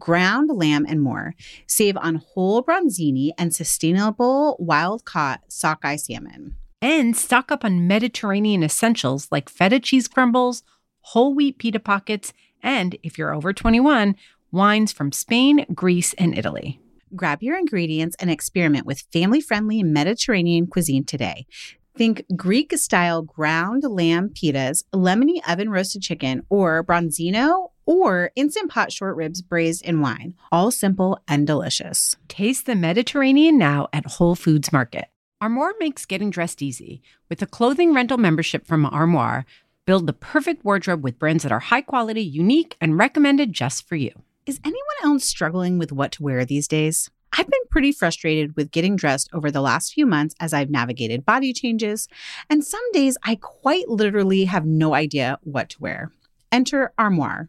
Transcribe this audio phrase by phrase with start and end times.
[0.00, 1.34] ground lamb, and more.
[1.68, 6.56] Save on whole bronzini and sustainable wild caught sockeye salmon.
[6.82, 10.64] And stock up on Mediterranean essentials like feta cheese crumbles,
[11.02, 14.16] whole wheat pita pockets, and if you're over 21,
[14.50, 16.80] wines from Spain, Greece, and Italy.
[17.14, 21.46] Grab your ingredients and experiment with family friendly Mediterranean cuisine today.
[21.96, 28.92] Think Greek style ground lamb pitas, lemony oven roasted chicken, or bronzino or instant pot
[28.92, 30.32] short ribs braised in wine.
[30.52, 32.14] All simple and delicious.
[32.28, 35.06] Taste the Mediterranean now at Whole Foods Market.
[35.40, 37.02] Armoire makes getting dressed easy.
[37.28, 39.44] With a clothing rental membership from Armoire,
[39.86, 43.96] build the perfect wardrobe with brands that are high quality, unique, and recommended just for
[43.96, 44.12] you.
[44.46, 47.10] Is anyone else struggling with what to wear these days?
[47.32, 51.24] I've been pretty frustrated with getting dressed over the last few months as I've navigated
[51.24, 52.06] body changes,
[52.48, 56.12] and some days I quite literally have no idea what to wear.
[56.52, 57.48] Enter Armoire.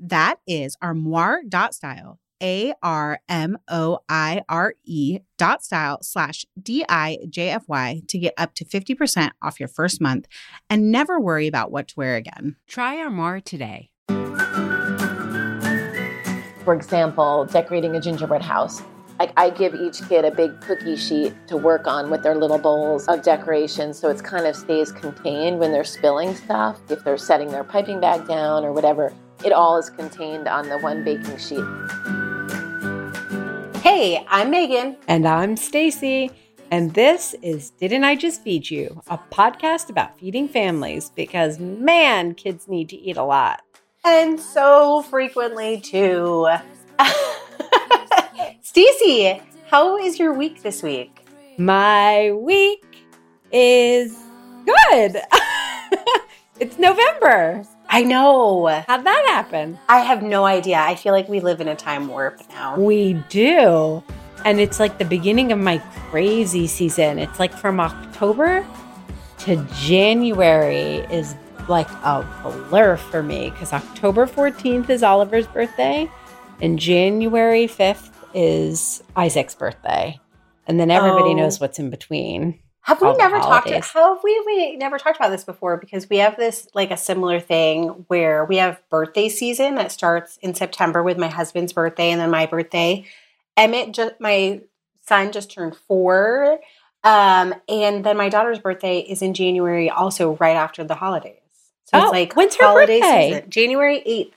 [0.00, 7.18] That is armoire.style, A R M O I R E dot style slash D I
[7.28, 10.26] J F Y to get up to 50% off your first month
[10.70, 12.56] and never worry about what to wear again.
[12.66, 13.90] Try Armoire today.
[16.64, 18.80] For example, decorating a gingerbread house.
[19.18, 22.56] Like I give each kid a big cookie sheet to work on with their little
[22.56, 26.80] bowls of decoration so it kind of stays contained when they're spilling stuff.
[26.88, 29.12] If they're setting their piping bag down or whatever,
[29.44, 31.64] it all is contained on the one baking sheet.
[33.82, 34.96] Hey, I'm Megan.
[35.08, 36.30] And I'm Stacy.
[36.70, 39.02] And this is Didn't I Just Feed You?
[39.08, 43.62] A podcast about feeding families because man, kids need to eat a lot.
[44.04, 46.48] And so frequently too.
[48.62, 51.26] Stacy, how is your week this week?
[51.58, 52.84] My week
[53.50, 54.16] is
[54.64, 55.16] good.
[56.60, 57.64] it's November.
[57.92, 58.66] I know.
[58.86, 59.78] How'd that happen?
[59.88, 60.78] I have no idea.
[60.78, 62.78] I feel like we live in a time warp now.
[62.78, 64.02] We do.
[64.44, 65.78] And it's like the beginning of my
[66.10, 67.18] crazy season.
[67.18, 68.64] It's like from October
[69.40, 71.34] to January is
[71.68, 72.24] like a
[72.68, 76.08] blur for me because October 14th is Oliver's birthday
[76.62, 80.18] and January 5th is Isaac's birthday.
[80.66, 81.34] And then everybody Oh.
[81.34, 82.60] knows what's in between.
[82.90, 83.70] Have we never talked?
[83.70, 85.76] How have we we never talked about this before?
[85.76, 90.38] Because we have this like a similar thing where we have birthday season that starts
[90.42, 93.04] in September with my husband's birthday and then my birthday.
[93.56, 94.62] Emmett just my
[95.06, 96.58] son just turned four,
[97.04, 101.36] um, and then my daughter's birthday is in January, also right after the holidays.
[101.84, 103.30] So Oh, it's like when's her holiday birthday?
[103.34, 104.34] season, January eighth.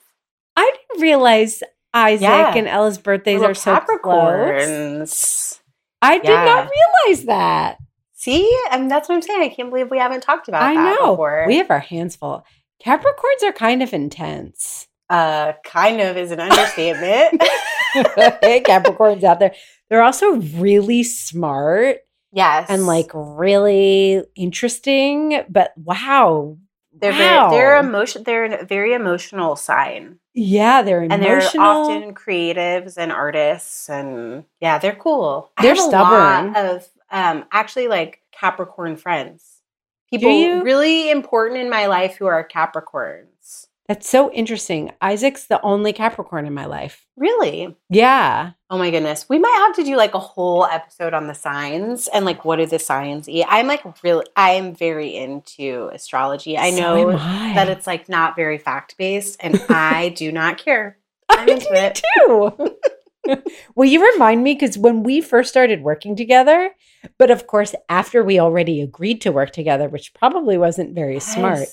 [0.55, 2.53] I didn't realize Isaac Yeah.
[2.55, 5.59] and Ella's birthdays are so close.
[6.03, 6.45] I did Yeah.
[6.45, 6.69] not
[7.07, 7.79] realize that.
[8.23, 9.41] See, and that's what I'm saying.
[9.41, 11.11] I can't believe we haven't talked about I that know.
[11.11, 11.43] before.
[11.45, 12.45] We have our hands full.
[12.81, 14.87] Capricorns are kind of intense.
[15.09, 17.43] uh, kind of is an understatement.
[17.93, 19.53] hey, Capricorns out there.
[19.89, 21.97] They're also really smart
[22.31, 26.57] yes, and like really interesting, but wow.
[26.93, 27.49] they're wow.
[27.49, 28.23] very, they're emotion.
[28.23, 34.79] They're a very emotional sign, yeah, they're and they're often creatives and artists, and yeah,
[34.79, 35.51] they're cool.
[35.61, 36.55] They're stubborn.
[36.55, 39.59] of um, actually like Capricorn friends.
[40.09, 40.29] People
[40.61, 43.67] really important in my life who are Capricorns.
[43.87, 44.91] That's so interesting.
[45.01, 47.05] Isaac's the only Capricorn in my life.
[47.17, 47.75] Really?
[47.89, 48.51] Yeah.
[48.69, 49.27] Oh my goodness.
[49.27, 52.57] We might have to do like a whole episode on the signs and like what
[52.57, 53.45] do the signs eat.
[53.49, 56.57] I'm like really I am very into astrology.
[56.57, 57.53] I So know I.
[57.55, 60.97] that it's like not very fact based and I do not care.
[61.29, 62.01] I'm into it.
[62.25, 62.77] too.
[63.75, 64.53] Will you remind me?
[64.53, 66.71] Because when we first started working together,
[67.17, 71.67] but of course, after we already agreed to work together, which probably wasn't very smart,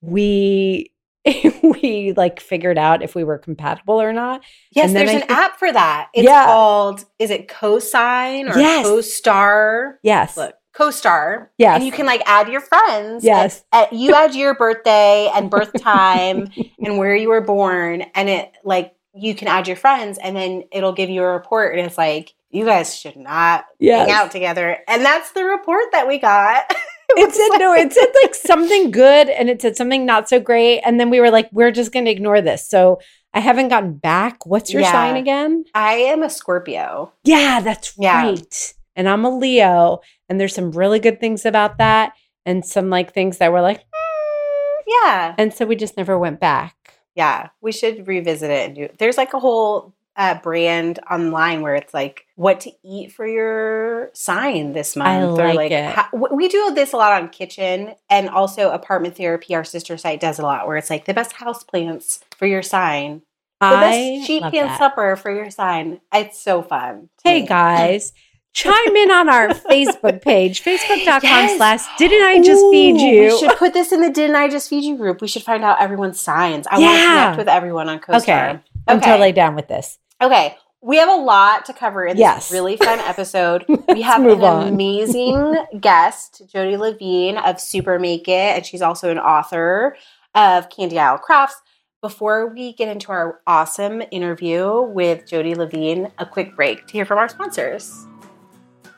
[0.00, 0.90] we
[1.62, 4.42] we like figured out if we were compatible or not.
[4.72, 6.08] Yes, And there's I an think- app for that.
[6.14, 6.46] It's Yeah.
[6.46, 8.86] called, is it Cosign or Yes.
[8.86, 9.94] CoStar?
[10.02, 10.36] Yes.
[10.36, 11.48] Look, CoStar.
[11.58, 11.76] Yes.
[11.76, 13.24] And you can like add your friends.
[13.24, 13.62] Yes.
[13.72, 16.48] And, and you add your birthday and birth time
[16.84, 18.02] and where you were born.
[18.16, 21.76] And it like, you can add your friends and then it'll give you a report.
[21.76, 24.06] And it's like, you guys should not Yes.
[24.08, 24.78] hang out together.
[24.88, 26.64] And that's the report that we got.
[27.14, 30.80] It said no, it said like something good and it said something not so great.
[30.80, 32.66] And then we were like, we're just gonna ignore this.
[32.66, 33.00] So
[33.34, 34.46] I haven't gotten back.
[34.46, 34.92] What's your Yeah.
[34.92, 35.64] sign again?
[35.74, 37.12] I am a Scorpio.
[37.22, 38.22] Yeah, that's Yeah.
[38.22, 38.74] right.
[38.96, 40.00] And I'm a Leo,
[40.30, 42.12] and there's some really good things about that,
[42.46, 45.34] and some like things that were like, "Hmm." Yeah.
[45.36, 46.74] and so we just never went back.
[47.14, 48.88] Yeah, we should revisit it and do.
[48.98, 54.10] There's like a whole uh, brand online where it's like what to eat for your
[54.12, 55.94] sign this month, or like like it.
[55.94, 59.54] how, we do this a lot on kitchen and also apartment therapy.
[59.54, 62.62] Our sister site does a lot where it's like the best house plants for your
[62.62, 63.22] sign,
[63.60, 64.78] the I best sheet pan that.
[64.78, 66.00] supper for your sign.
[66.12, 67.08] It's so fun.
[67.24, 67.46] Hey me.
[67.46, 68.12] guys,
[68.52, 71.56] chime in on our Facebook page, facebook.com Yes.
[71.56, 73.22] slash didn't I just feed you?
[73.32, 75.20] We should put this in the Didn't I Just Feed You group.
[75.20, 76.66] We should find out everyone's signs.
[76.70, 78.22] I want to connect with everyone on CoStar.
[78.22, 78.58] Okay.
[78.88, 79.98] I'm totally down with this.
[80.20, 80.56] Okay.
[80.84, 82.48] We have a lot to cover in Yes.
[82.48, 83.64] this really fun episode.
[83.88, 84.66] we have an on.
[84.68, 89.96] amazing guest, Jodi Levine of Super Make It, and she's also an author
[90.34, 91.54] of Candy Aisle Crafts.
[92.00, 97.04] Before we get into our awesome interview with Jodi Levine, a quick break to hear
[97.04, 98.08] from our sponsors.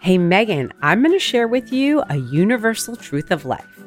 [0.05, 3.81] Hey, Megan, I'm going to share with you a universal truth of life.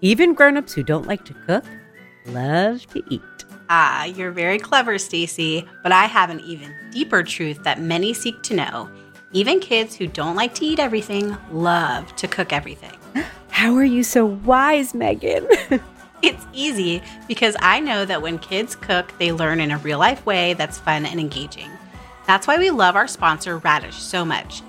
[0.00, 1.64] Even grown-ups who don't like to cook
[2.26, 3.44] love to eat.
[3.68, 8.40] Ah, you're very clever, Stacy, but I have an even deeper truth that many seek
[8.44, 8.88] to know.
[9.32, 12.96] Even kids who don't like to eat everything love to cook everything.
[13.50, 15.48] How are you so wise, Megan?
[16.22, 20.24] It's easy because I know that when kids cook, they learn in a real life
[20.24, 21.70] way that's fun and engaging.
[22.28, 24.62] That's why we love our sponsor, Raddish, so much.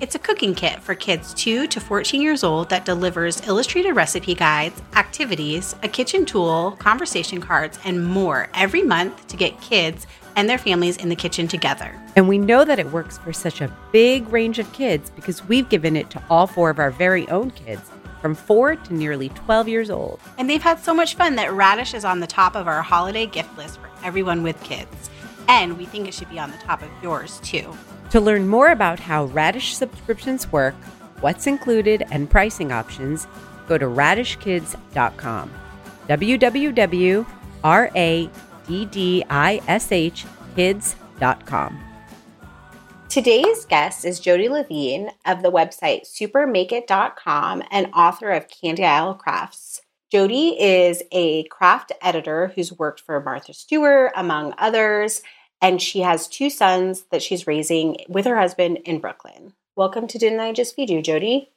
[0.00, 4.34] It's a cooking kit for kids 2 to 14 years old that delivers illustrated recipe
[4.34, 10.06] guides, activities, a kitchen tool, conversation cards, and more every month to get kids
[10.36, 11.94] and their families in the kitchen together.
[12.16, 15.68] and we know that it works for such a big range of kids because we've
[15.68, 17.88] given it to all four of our very own kids
[18.20, 20.18] from 4 to nearly 12 years old.
[20.38, 23.26] And they've had so much fun that Raddish is on the top of our holiday
[23.26, 25.10] gift list for everyone with kids.
[25.46, 27.76] And we think it should be on the top of yours too.
[28.14, 30.76] To learn more about how Raddish subscriptions work,
[31.18, 33.26] what's included, and pricing options,
[33.66, 35.50] go to raddishkids.com.
[36.08, 37.26] www.
[37.64, 38.30] R A
[38.68, 41.80] D D I S H kids.com.
[43.08, 49.80] Today's guest is Jodi Levine of the website supermakeit.com and author of Candy Aisle Crafts.
[50.12, 55.20] Jodi is a craft editor who's worked for Martha Stewart, among others,
[55.60, 59.54] and she has two sons that she's raising with her husband in Brooklyn.
[59.76, 61.50] Welcome to Didn't I Just Feed You, Jodi?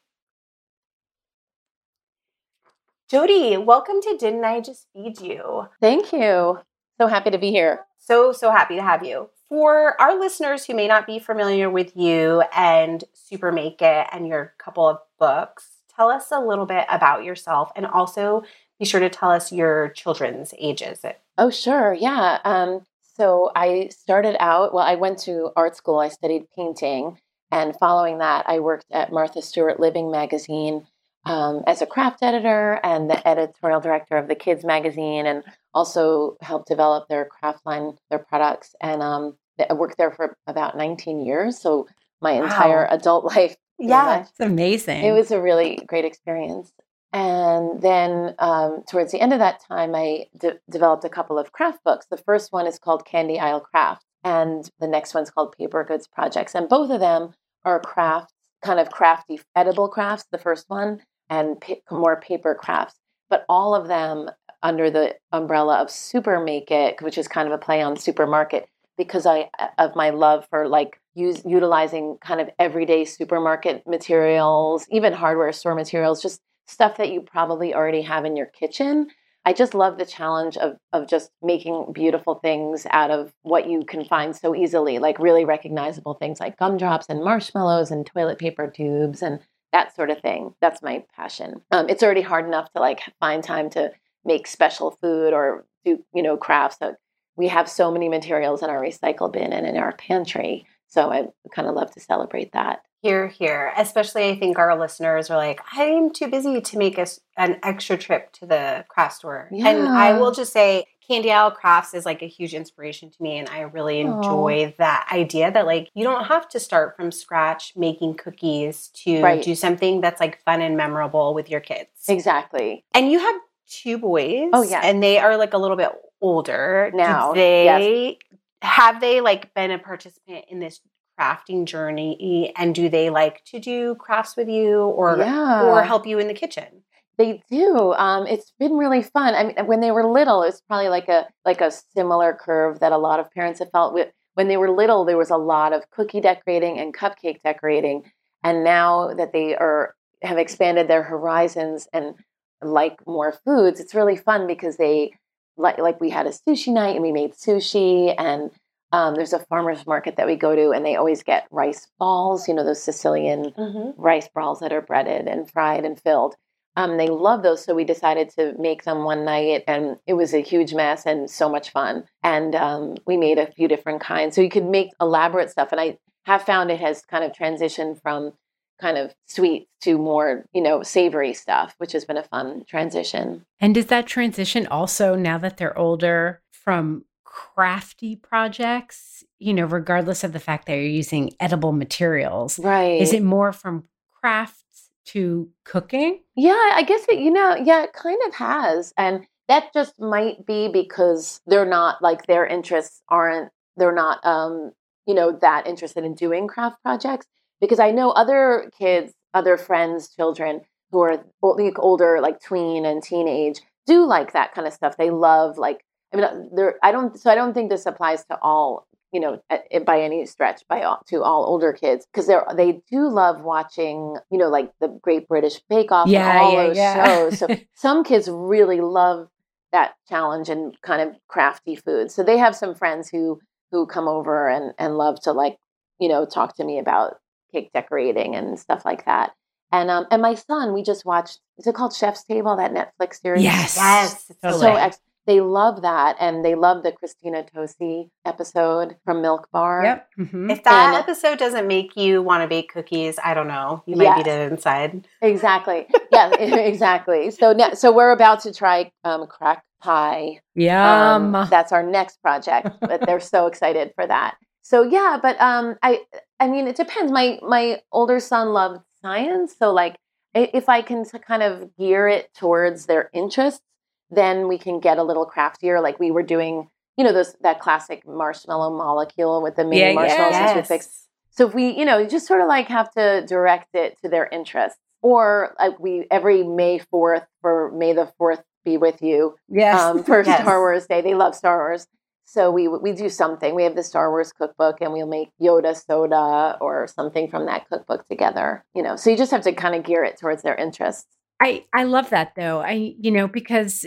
[3.09, 5.69] Jodi, welcome to Didn't I Just Feed You?
[5.79, 6.59] Thank you.
[6.99, 7.85] So happy to be here.
[7.97, 9.29] So, so happy to have you.
[9.49, 14.27] For our listeners who may not be familiar with you and Super Make It and
[14.27, 18.43] your couple of books, tell us a little bit about yourself and also
[18.77, 21.05] be sure to tell us your children's ages.
[21.37, 21.93] Oh, sure.
[21.93, 22.39] Yeah.
[22.43, 22.81] Um,
[23.17, 27.17] so I started out, well, I went to art school, I studied painting.
[27.51, 30.85] And following that, I worked at Martha Stewart Living magazine
[31.25, 35.43] um, as a craft editor and the editorial director of the kids magazine, and
[35.73, 38.75] also helped develop their craft line, their products.
[38.81, 39.37] And um,
[39.69, 41.57] I worked there for about 19 years.
[41.57, 41.87] So
[42.21, 42.95] my entire Wow.
[42.95, 43.55] adult life.
[43.79, 44.03] Yeah.
[44.05, 44.29] much.
[44.29, 45.03] It's amazing.
[45.03, 46.71] It was a really great experience.
[47.13, 51.51] And then um, towards the end of that time, I de- developed a couple of
[51.51, 52.05] craft books.
[52.09, 56.07] The first one is called Candy Aisle Craft, and the next one's called Paper Goods
[56.07, 56.53] Projects.
[56.53, 57.33] And both of them
[57.63, 62.95] are crafts, kind of crafty, edible crafts, the first one, and pa- more paper crafts.
[63.29, 64.29] But all of them
[64.61, 68.67] under the umbrella of Super Make It, which is kind of a play on supermarket,
[68.97, 75.13] because I of my love for like use utilizing kind of everyday supermarket materials, even
[75.13, 79.07] hardware store materials, just stuff that you probably already have in your kitchen.
[79.45, 83.85] I just love the challenge of of just making beautiful things out of what you
[83.85, 88.67] can find so easily, like really recognizable things like gumdrops and marshmallows and toilet paper
[88.69, 89.39] tubes and
[89.71, 90.53] that sort of thing.
[90.59, 91.61] That's my passion.
[91.71, 93.91] Um, it's already hard enough to like find time to
[94.25, 96.79] make special food or do you know crafts.
[96.79, 96.95] So
[97.37, 100.65] we have so many materials in our recycle bin and in our pantry.
[100.87, 102.81] So I kind of love to celebrate that.
[103.01, 103.71] Here, here.
[103.77, 107.05] Especially, I think our listeners are like, I'm too busy to make a,
[107.37, 109.47] an extra trip to the craft store.
[109.51, 109.69] Yeah.
[109.69, 113.37] And I will just say, Candy Aisle Crafts is like a huge inspiration to me.
[113.37, 114.77] And I really enjoy Aww.
[114.77, 119.43] that idea that, like, you don't have to start from scratch making cookies to right.
[119.43, 121.89] do something that's like fun and memorable with your kids.
[122.09, 122.83] Exactly.
[122.93, 123.35] And you have
[123.67, 124.49] two boys.
[124.53, 124.81] Oh, yeah.
[124.83, 127.31] And they are like a little bit older now.
[127.31, 128.36] Did they yes.
[128.61, 130.79] Have they like been a participant in this
[131.19, 135.63] crafting journey and do they like to do crafts with you or yeah.
[135.63, 136.83] or help you in the kitchen
[137.17, 140.89] they do um, it's been really fun i mean when they were little it's probably
[140.89, 144.47] like a like a similar curve that a lot of parents have felt with when
[144.47, 148.03] they were little there was a lot of cookie decorating and cupcake decorating
[148.43, 152.13] and now that they are have expanded their horizons and
[152.61, 155.11] like more foods it's really fun because they
[155.57, 158.51] like like we had a sushi night and we made sushi and
[158.91, 162.47] um, there's a farmer's market that we go to, and they always get rice balls,
[162.47, 164.01] you know, those Sicilian mm-hmm.
[164.01, 166.35] rice balls that are breaded and fried and filled.
[166.77, 170.33] Um, they love those, so we decided to make them one night, and it was
[170.33, 172.05] a huge mess and so much fun.
[172.23, 175.69] And um, we made a few different kinds, so you could make elaborate stuff.
[175.71, 178.33] And I have found it has kind of transitioned from
[178.79, 183.45] kind of sweet to more, you know, savory stuff, which has been a fun transition.
[183.59, 190.23] And does that transition also, now that they're older, from crafty projects, you know, regardless
[190.23, 192.59] of the fact that you're using edible materials.
[192.59, 193.01] Right.
[193.01, 193.85] Is it more from
[194.19, 196.21] crafts to cooking?
[196.35, 198.93] Yeah, I guess it, you know, yeah, it kind of has.
[198.97, 204.71] And that just might be because they're not like their interests aren't, they're not, um,
[205.05, 207.27] you know, that interested in doing craft projects.
[207.59, 210.61] Because I know other kids, other friends, children
[210.91, 214.97] who are like older, like tween and teenage, do like that kind of stuff.
[214.97, 215.83] They love like
[216.13, 216.75] I mean, uh, there.
[216.83, 217.19] I don't.
[217.19, 218.87] So I don't think this applies to all.
[219.13, 219.41] You know,
[219.85, 224.17] by any stretch, by all, to all older kids, because they they do love watching.
[224.29, 227.05] You know, like the Great British Bake Off yeah, and all yeah, those yeah.
[227.05, 227.39] shows.
[227.39, 229.29] So some kids really love
[229.71, 232.11] that challenge and kind of crafty food.
[232.11, 233.39] So they have some friends who
[233.71, 235.57] who come over and and love to like
[235.99, 237.17] you know talk to me about
[237.51, 239.31] cake decorating and stuff like that.
[239.71, 241.39] And um and my son, we just watched.
[241.57, 242.55] Is it called Chef's Table?
[242.55, 243.43] That Netflix series.
[243.43, 244.31] Yes, yes.
[244.41, 244.61] Totally.
[244.61, 249.83] So ex- they love that and they love the Christina Tosi episode from Milk Bar.
[249.83, 250.09] Yep.
[250.19, 250.51] Mm-hmm.
[250.51, 253.83] If that and, episode doesn't make you want to bake cookies, I don't know.
[253.85, 254.17] You might yes.
[254.23, 255.07] beat it inside.
[255.21, 255.85] Exactly.
[256.13, 257.29] yeah, exactly.
[257.31, 260.39] So now, so we're about to try um, crack pie.
[260.55, 261.35] Yum.
[261.35, 264.37] Um, that's our next project, but they're so excited for that.
[264.67, 266.01] So yeah, but um, I
[266.39, 267.11] I mean it depends.
[267.11, 269.95] My my older son loved science, so like
[270.33, 273.63] if I can kind of gear it towards their interests
[274.09, 275.81] then we can get a little craftier.
[275.81, 279.93] Like we were doing, you know, those that classic marshmallow molecule with the mini yeah,
[279.93, 280.67] marshmallows yes.
[280.67, 281.07] fix.
[281.31, 284.27] So if we, you know, just sort of like have to direct it to their
[284.27, 284.79] interests.
[285.03, 289.35] Or like we every May fourth for May the fourth be with you.
[289.47, 289.79] Yes.
[289.79, 290.41] Um, for yes.
[290.41, 291.01] Star Wars Day.
[291.01, 291.87] They love Star Wars.
[292.29, 293.55] So we we do something.
[293.55, 297.69] We have the Star Wars cookbook, and we'll make Yoda soda or something from that
[297.69, 298.65] cookbook together.
[298.75, 301.07] You know, so you just have to kind of gear it towards their interests.
[301.39, 302.59] I I love that though.
[302.59, 303.85] I you know because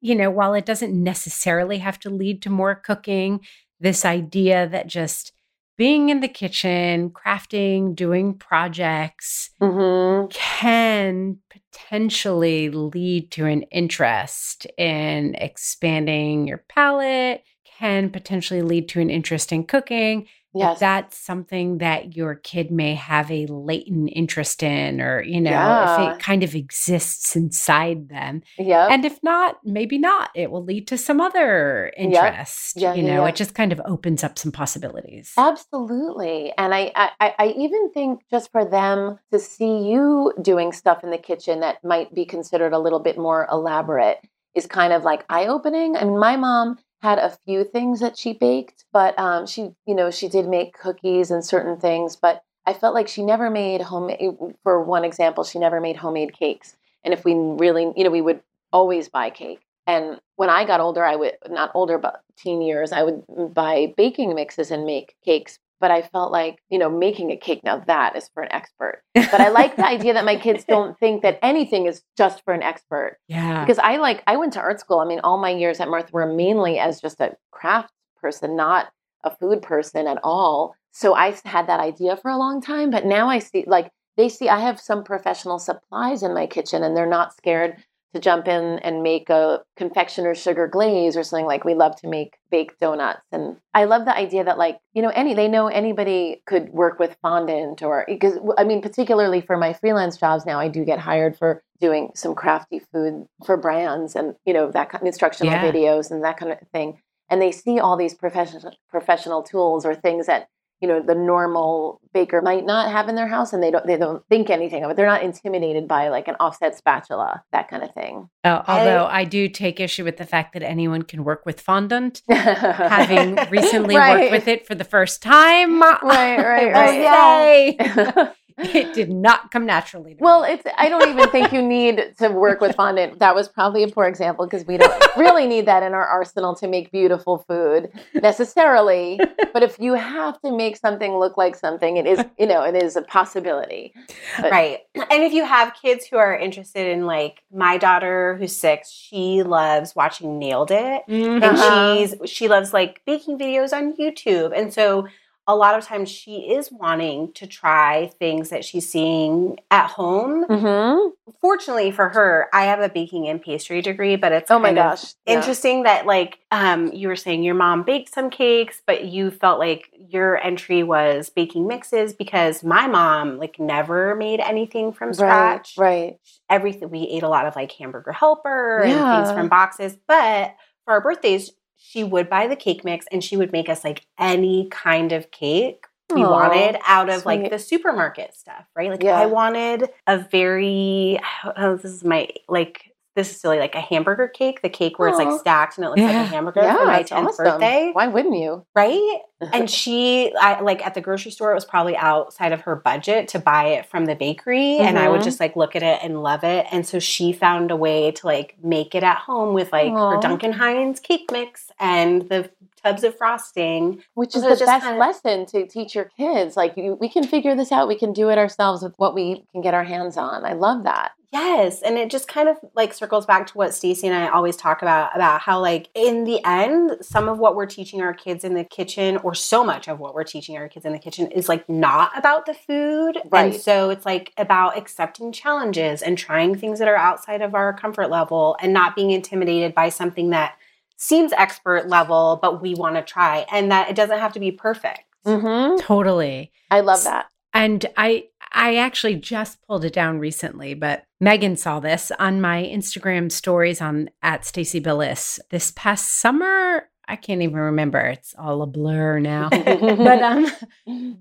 [0.00, 3.40] you know while it doesn't necessarily have to lead to more cooking,
[3.78, 5.32] this idea that just
[5.76, 10.28] being in the kitchen, crafting, doing projects mm-hmm.
[10.30, 17.42] can potentially lead to an interest in expanding your palate,
[17.82, 20.80] can potentially lead to an interest in cooking Yes.
[20.80, 26.10] that's something that your kid may have a latent interest in, or, you know, yeah.
[26.10, 28.42] if it kind of exists inside them.
[28.58, 28.88] Yeah.
[28.90, 30.30] And if not, maybe not.
[30.34, 32.76] It will lead to some other interest.
[32.76, 32.82] Yep.
[32.82, 33.28] Yeah, you know, yeah.
[33.28, 35.32] it just kind of opens up some possibilities.
[35.38, 36.52] Absolutely.
[36.58, 41.10] And I, I, I even think just for them to see you doing stuff in
[41.10, 44.18] the kitchen that might be considered a little bit more elaborate
[44.54, 45.96] is kind of like eye opening.
[45.96, 49.94] I mean, my mom had a few things that she baked, but um, she, you
[49.94, 53.82] know, she did make cookies and certain things, but I felt like she never made
[53.82, 54.36] homemade.
[54.62, 56.76] For one example, she never made homemade cakes.
[57.04, 58.40] And if we really, you know, we would
[58.72, 59.60] always buy cake.
[59.86, 63.92] And when I got older, I would not older, but teen years, I would buy
[63.96, 67.82] baking mixes and make cakes but I felt like, you know, making a cake, now
[67.88, 69.02] that is for an expert.
[69.14, 72.54] But I like the idea that my kids don't think that anything is just for
[72.54, 73.18] an expert.
[73.26, 73.64] Yeah.
[73.64, 75.00] Because I like, I went to art school.
[75.00, 78.92] I mean, all my years at Martha were mainly as just a craft person, not
[79.24, 80.76] a food person at all.
[80.92, 82.90] So I had that idea for a long time.
[82.90, 86.84] But now I see, like, they see I have some professional supplies in my kitchen
[86.84, 87.82] and they're not scared
[88.14, 92.08] to jump in and make a confectioner sugar glaze or something like we love to
[92.08, 95.68] make baked donuts and i love the idea that like you know any they know
[95.68, 100.58] anybody could work with fondant or because i mean particularly for my freelance jobs now
[100.60, 104.90] i do get hired for doing some crafty food for brands and you know that
[104.90, 105.62] kind of instructional Yeah.
[105.72, 107.00] videos and that kind of thing
[107.30, 110.48] and they see all these professional professional tools or things that
[110.82, 113.96] you know the normal baker might not have in their house and they don't they
[113.96, 117.82] don't think anything of it they're not intimidated by like an offset spatula that kind
[117.82, 121.46] of thing Uh, although I do take issue with the fact that anyone can work
[121.46, 122.22] with fondant.
[122.28, 124.10] Having recently Right.
[124.22, 127.78] worked with it for the first time, Right, right, I right.
[127.78, 128.32] will say
[128.74, 130.14] it did not come naturally.
[130.14, 133.48] To well it's i don't even think you need to work with fondant that was
[133.48, 136.90] probably a poor example because we don't really need that in our arsenal to make
[136.90, 139.20] beautiful food necessarily
[139.52, 142.74] but if you have to make something look like something it is you know it
[142.74, 143.92] is a possibility
[144.40, 144.78] But- right.
[145.10, 149.42] And if you have kids who are interested in like my daughter who's six, she
[149.42, 151.02] loves watching Nailed It.
[151.08, 151.42] Mhm.
[151.42, 154.52] And she's she loves like baking videos on YouTube.
[154.58, 155.06] And so
[155.46, 160.46] a lot of times she is wanting to try things that she's seeing at home.
[160.46, 161.12] Mhm.
[161.40, 165.14] Fortunately for her, I have a baking and pastry degree, but it's oh my gosh
[165.26, 165.34] Yeah.
[165.34, 169.58] interesting that like um you were saying your mom baked some cakes but you felt
[169.58, 175.74] like your entry was baking mixes because my mom like never made anything from scratch
[175.78, 176.18] right right
[176.50, 180.92] everything we ate a lot of like hamburger helper and things from boxes but for
[180.94, 181.50] our birthdays
[181.84, 185.30] she would buy the cake mix and she would make us like any kind of
[185.30, 189.18] cake we Aw, wanted out of like the supermarket stuff right like Yeah.
[189.18, 191.18] i wanted a very
[191.56, 195.08] oh, this is my like this is silly like a hamburger cake the cake where
[195.08, 197.44] it's like stacked and it looks like a hamburger yeah for my 10th awesome.
[197.44, 197.90] birthday.
[197.92, 198.64] Why wouldn't you?
[198.74, 199.20] Right?
[199.52, 203.26] And she I, like at the grocery store it was probably outside of her budget
[203.28, 205.24] to buy it from the bakery and i would Mhm.
[205.24, 206.64] just like look at it and love it.
[206.70, 210.10] And so she found a way to like make it at home with like Aw.
[210.12, 212.50] her duncan hines cake mix and the
[212.84, 214.02] tubs of frosting.
[214.14, 216.56] Which is So the best kinda- lesson to teach your kids.
[216.56, 217.88] Like you, we can figure this out.
[217.88, 220.44] We can do it ourselves with what we can get our hands on.
[220.44, 224.06] I love that Yes, and it just kind of like circles back to what Stacey
[224.06, 227.64] and I always talk about about how like in the end some of what we're
[227.64, 230.84] teaching our kids in the kitchen or so much of what we're teaching our kids
[230.84, 233.18] in the kitchen is like not about the food.
[233.30, 233.54] Right.
[233.54, 237.72] And so it's like about accepting challenges and trying things that are outside of our
[237.72, 240.56] comfort level and not being intimidated by something that
[240.98, 244.52] seems expert level but we want to try and that it doesn't have to be
[244.52, 245.00] perfect.
[245.26, 245.76] mm-hmm.
[245.80, 246.52] Totally.
[246.70, 251.80] i love that And I I actually just pulled it down recently, but Megan saw
[251.80, 256.88] this on my Instagram stories on at Stacy Ballis this past summer.
[257.08, 257.98] I can't even remember.
[257.98, 259.48] It's all a blur now.
[259.50, 260.46] but um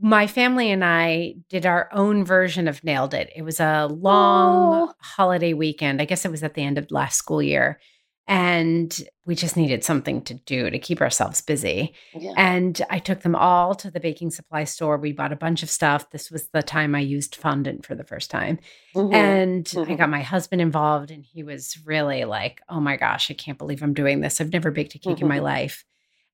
[0.01, 3.31] my family and I did our own version of Nailed It.
[3.35, 4.93] It was a long Oh.
[4.99, 6.01] holiday weekend.
[6.01, 7.79] I guess it was at the end of last school year.
[8.31, 11.93] And we just needed something to do to keep ourselves busy.
[12.15, 12.31] yeah.
[12.37, 14.95] And I took them all to the baking supply store.
[14.97, 16.09] We bought a bunch of stuff.
[16.11, 18.59] This was the time I used fondant for the first time.
[18.95, 19.13] Mhm.
[19.13, 19.97] And I Mhm.
[19.97, 23.83] got my husband involved, and he was really like, oh my gosh, I can't believe
[23.83, 24.39] I'm doing this.
[24.39, 25.43] I've never baked a cake in my Mhm.
[25.43, 25.83] life.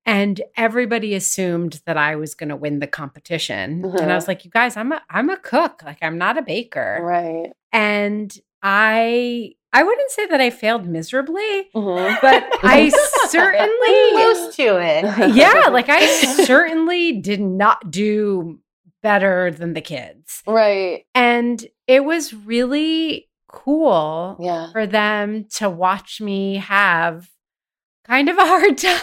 [0.05, 3.83] And everybody assumed that I was going to win the competition.
[3.83, 4.15] And I Mhm.
[4.15, 5.81] was like, you guys, I'm a I'm a cook.
[5.83, 6.99] Like I'm not a baker.
[7.01, 8.33] right And
[8.63, 12.21] I I wouldn't say that I failed miserably, Mhm.
[12.21, 12.89] but I
[13.27, 15.35] certainly Close to it.
[15.35, 16.05] yeah, like I
[16.45, 18.59] certainly did not do
[19.03, 20.41] better than the kids.
[20.47, 27.29] right And it was really cool yeah for them to watch me have
[28.05, 28.99] kind of a hard time.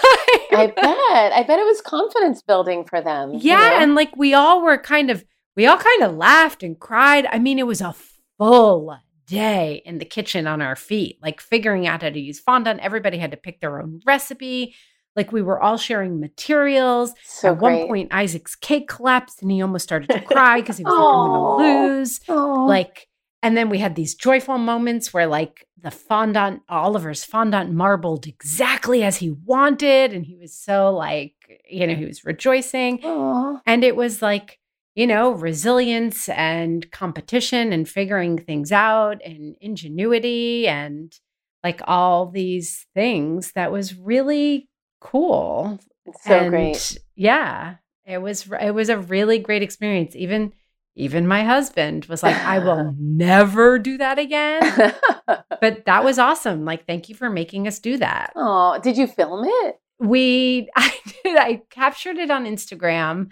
[0.53, 1.33] I bet.
[1.33, 3.33] I bet it was confidence building for them.
[3.35, 3.77] you yeah, know?
[3.81, 5.25] and like we all were kind of
[5.57, 7.27] we all kind of laughed and cried.
[7.31, 7.95] I mean, it was a
[8.39, 12.81] full day in the kitchen on our feet, like figuring out how to use fondant.
[12.81, 14.75] Everybody had to pick their own recipe.
[15.17, 17.13] Like we were all sharing materials.
[17.25, 17.79] so At great.
[17.81, 21.05] one point, Isaac's cake collapsed and he almost started to cry because he was like,
[21.05, 22.21] I'm going to lose.
[22.29, 22.65] Oh.
[22.67, 23.09] Like,
[23.43, 29.03] and then we had these joyful moments where, like, the fondant, Oliver's fondant marbled exactly
[29.03, 30.15] as he wanted.
[30.15, 31.35] And he was so, like,
[31.69, 33.05] you know, he was rejoicing.
[33.05, 33.61] Aw.
[33.67, 34.59] And it was like,
[34.95, 41.13] you know, resilience and competition and figuring things out and ingenuity and
[41.63, 44.69] like all these things that was really
[45.01, 45.79] cool.
[46.07, 46.99] It's so And, great.
[47.17, 47.77] Yeah.
[48.07, 50.15] It was it was a really great experience.
[50.15, 50.53] Even
[50.97, 54.63] even my husband was like, I will never do that again.
[55.61, 56.67] But that was awesome.
[56.67, 58.33] Like, thank you for making us do that.
[58.37, 59.77] oh, did you film it?
[59.99, 60.93] We I
[61.25, 63.29] did I captured it on Instagram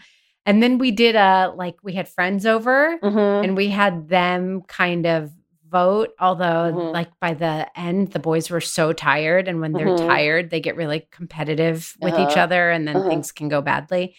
[0.47, 3.45] and then we did a like we had friends over Mm-hmm.
[3.45, 5.31] and we had them kind of
[5.69, 6.93] vote, although Mhm.
[6.93, 10.07] like by the end the boys were so tired and when they're Mhm.
[10.07, 12.41] tired they get really competitive with each Uh-huh.
[12.41, 13.09] other and then Uh-huh.
[13.09, 14.15] things can go badly.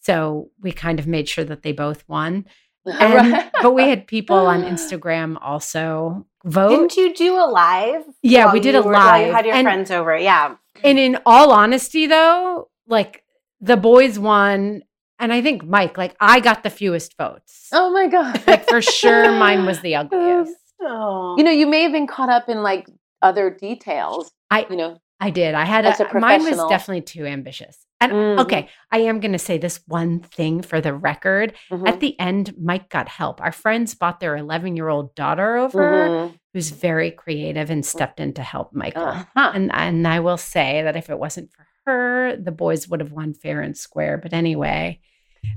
[0.00, 2.46] So we kind of made sure that they both won.
[3.00, 6.70] And, but we had people on Instagram also vote.
[6.70, 8.04] Didn't you do a live?
[8.22, 10.16] Yeah, we did a were- while You live, had your and- friends over.
[10.16, 10.54] Yeah.
[10.82, 13.24] And in all honesty, though, like
[13.60, 14.82] the boys won,
[15.18, 17.68] and I think Mike, like I got the fewest votes.
[17.72, 18.42] oh my god!
[18.46, 20.54] Like for sure, mine was the ugliest.
[20.80, 21.34] Oh.
[21.36, 22.88] You know, you may have been caught up in like
[23.22, 24.30] other details.
[24.50, 25.54] I You know, I did.
[25.54, 27.76] I had As a, a mine was definitely too ambitious.
[28.00, 28.38] And Mhm.
[28.42, 31.54] okay, I am going to say this one thing for the record.
[31.68, 31.88] Mhm.
[31.88, 33.40] At the end, Mike got help.
[33.40, 36.38] Our friends bought their 11 year old daughter over, Mhm.
[36.54, 39.02] who's very creative and stepped in to help Michael.
[39.08, 39.50] Uh-huh.
[39.52, 43.12] And and I will say that if it wasn't for her, the boys would have
[43.12, 44.18] won fair and square.
[44.18, 45.00] But anyway,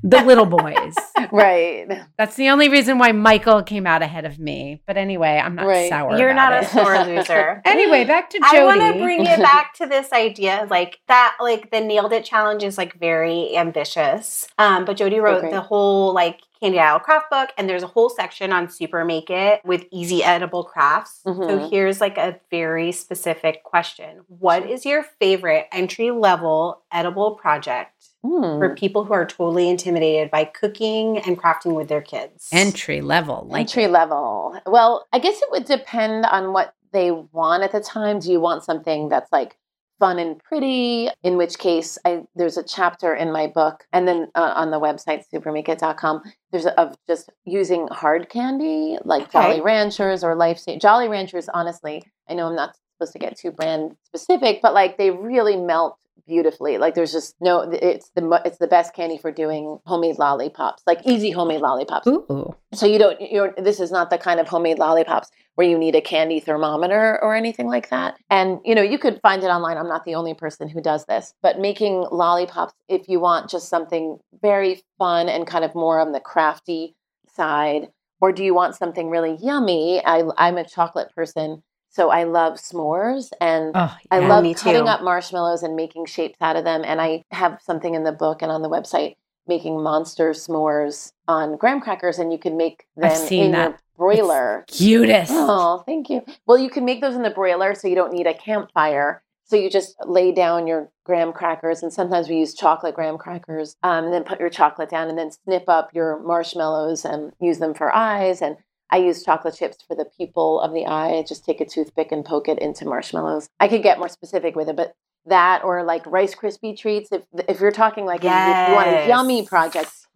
[0.03, 0.95] the little boys.
[1.31, 1.87] right.
[2.17, 4.81] That's the only reason why Michael came out ahead of me.
[4.87, 5.89] But anyway, I'm not Right.
[5.89, 6.17] sour.
[6.17, 6.69] You're about not a it.
[6.69, 7.61] sore loser.
[7.65, 8.57] anyway, back to Jodi.
[8.57, 12.23] I want to bring it back to this idea, like that, like the nailed it
[12.25, 14.47] challenge is like very ambitious.
[14.57, 15.51] Um, but Jodi wrote great.
[15.51, 19.31] the whole like Candy Aisle craft book, and there's a whole section on Super Make
[19.31, 21.21] It with easy edible crafts.
[21.23, 21.69] So Mhm.
[21.71, 27.91] here's like a very specific question: What is your favorite entry level edible project
[28.23, 28.59] Hmm.
[28.59, 32.49] for people who are totally intimidated by cooking and crafting with their kids?
[32.51, 34.55] Entry level, like Entry level.
[34.67, 38.19] Well, I guess it would depend on what they want at the time.
[38.19, 39.57] Do you want something that's like
[40.01, 41.09] fun and pretty?
[41.23, 44.79] In which case, I there's a chapter in my book, and then uh, on the
[44.79, 49.31] website supermakeit.com, there's a, of just using hard candy like Okay.
[49.31, 51.47] Jolly Ranchers or Life Jolly Ranchers.
[51.53, 55.55] Honestly, I know I'm not supposed to get too brand specific, but like they really
[55.55, 55.97] melt
[56.31, 56.77] beautifully.
[56.77, 57.69] Like there's just no.
[57.69, 62.07] It's the it's the best candy for doing homemade lollipops, like easy homemade lollipops.
[62.07, 62.55] ooh.
[62.73, 65.95] So you don't you're this is not the kind of homemade lollipops where you need
[65.95, 68.15] a candy thermometer or anything like that.
[68.29, 69.77] And you know, you could find it online.
[69.77, 71.33] I'm not the only person who does this.
[71.41, 76.13] But making lollipops if you want just something very fun and kind of more on
[76.13, 76.95] the crafty
[77.35, 77.89] side
[78.21, 80.01] or do you want something really yummy?
[80.05, 84.87] I I'm a chocolate person, so I love s'mores and Oh, I love cutting too.
[84.87, 86.81] up marshmallows and making shapes out of them.
[86.85, 89.15] And I have something in the book and on the website
[89.47, 93.69] making monster s'mores on graham crackers, and you can make them I've seen in that.
[93.71, 94.65] your broiler.
[94.67, 95.31] cutest.
[95.33, 96.21] Oh, thank you.
[96.45, 99.21] Well, you can make those in the broiler, so you don't need a campfire.
[99.43, 103.75] So you just lay down your graham crackers, and sometimes we use chocolate graham crackers.
[103.83, 107.57] Um, and then put your chocolate down, and then snip up your marshmallows and use
[107.59, 108.41] them for eyes.
[108.41, 108.55] And
[108.91, 111.17] I use chocolate chips for the pupil of the eye.
[111.17, 113.49] I just take a toothpick and poke it into marshmallows.
[113.59, 114.93] I could get more specific with it, but
[115.25, 117.11] that or like Rice Krispie treats.
[117.11, 119.45] If if you're talking like if you want a yummy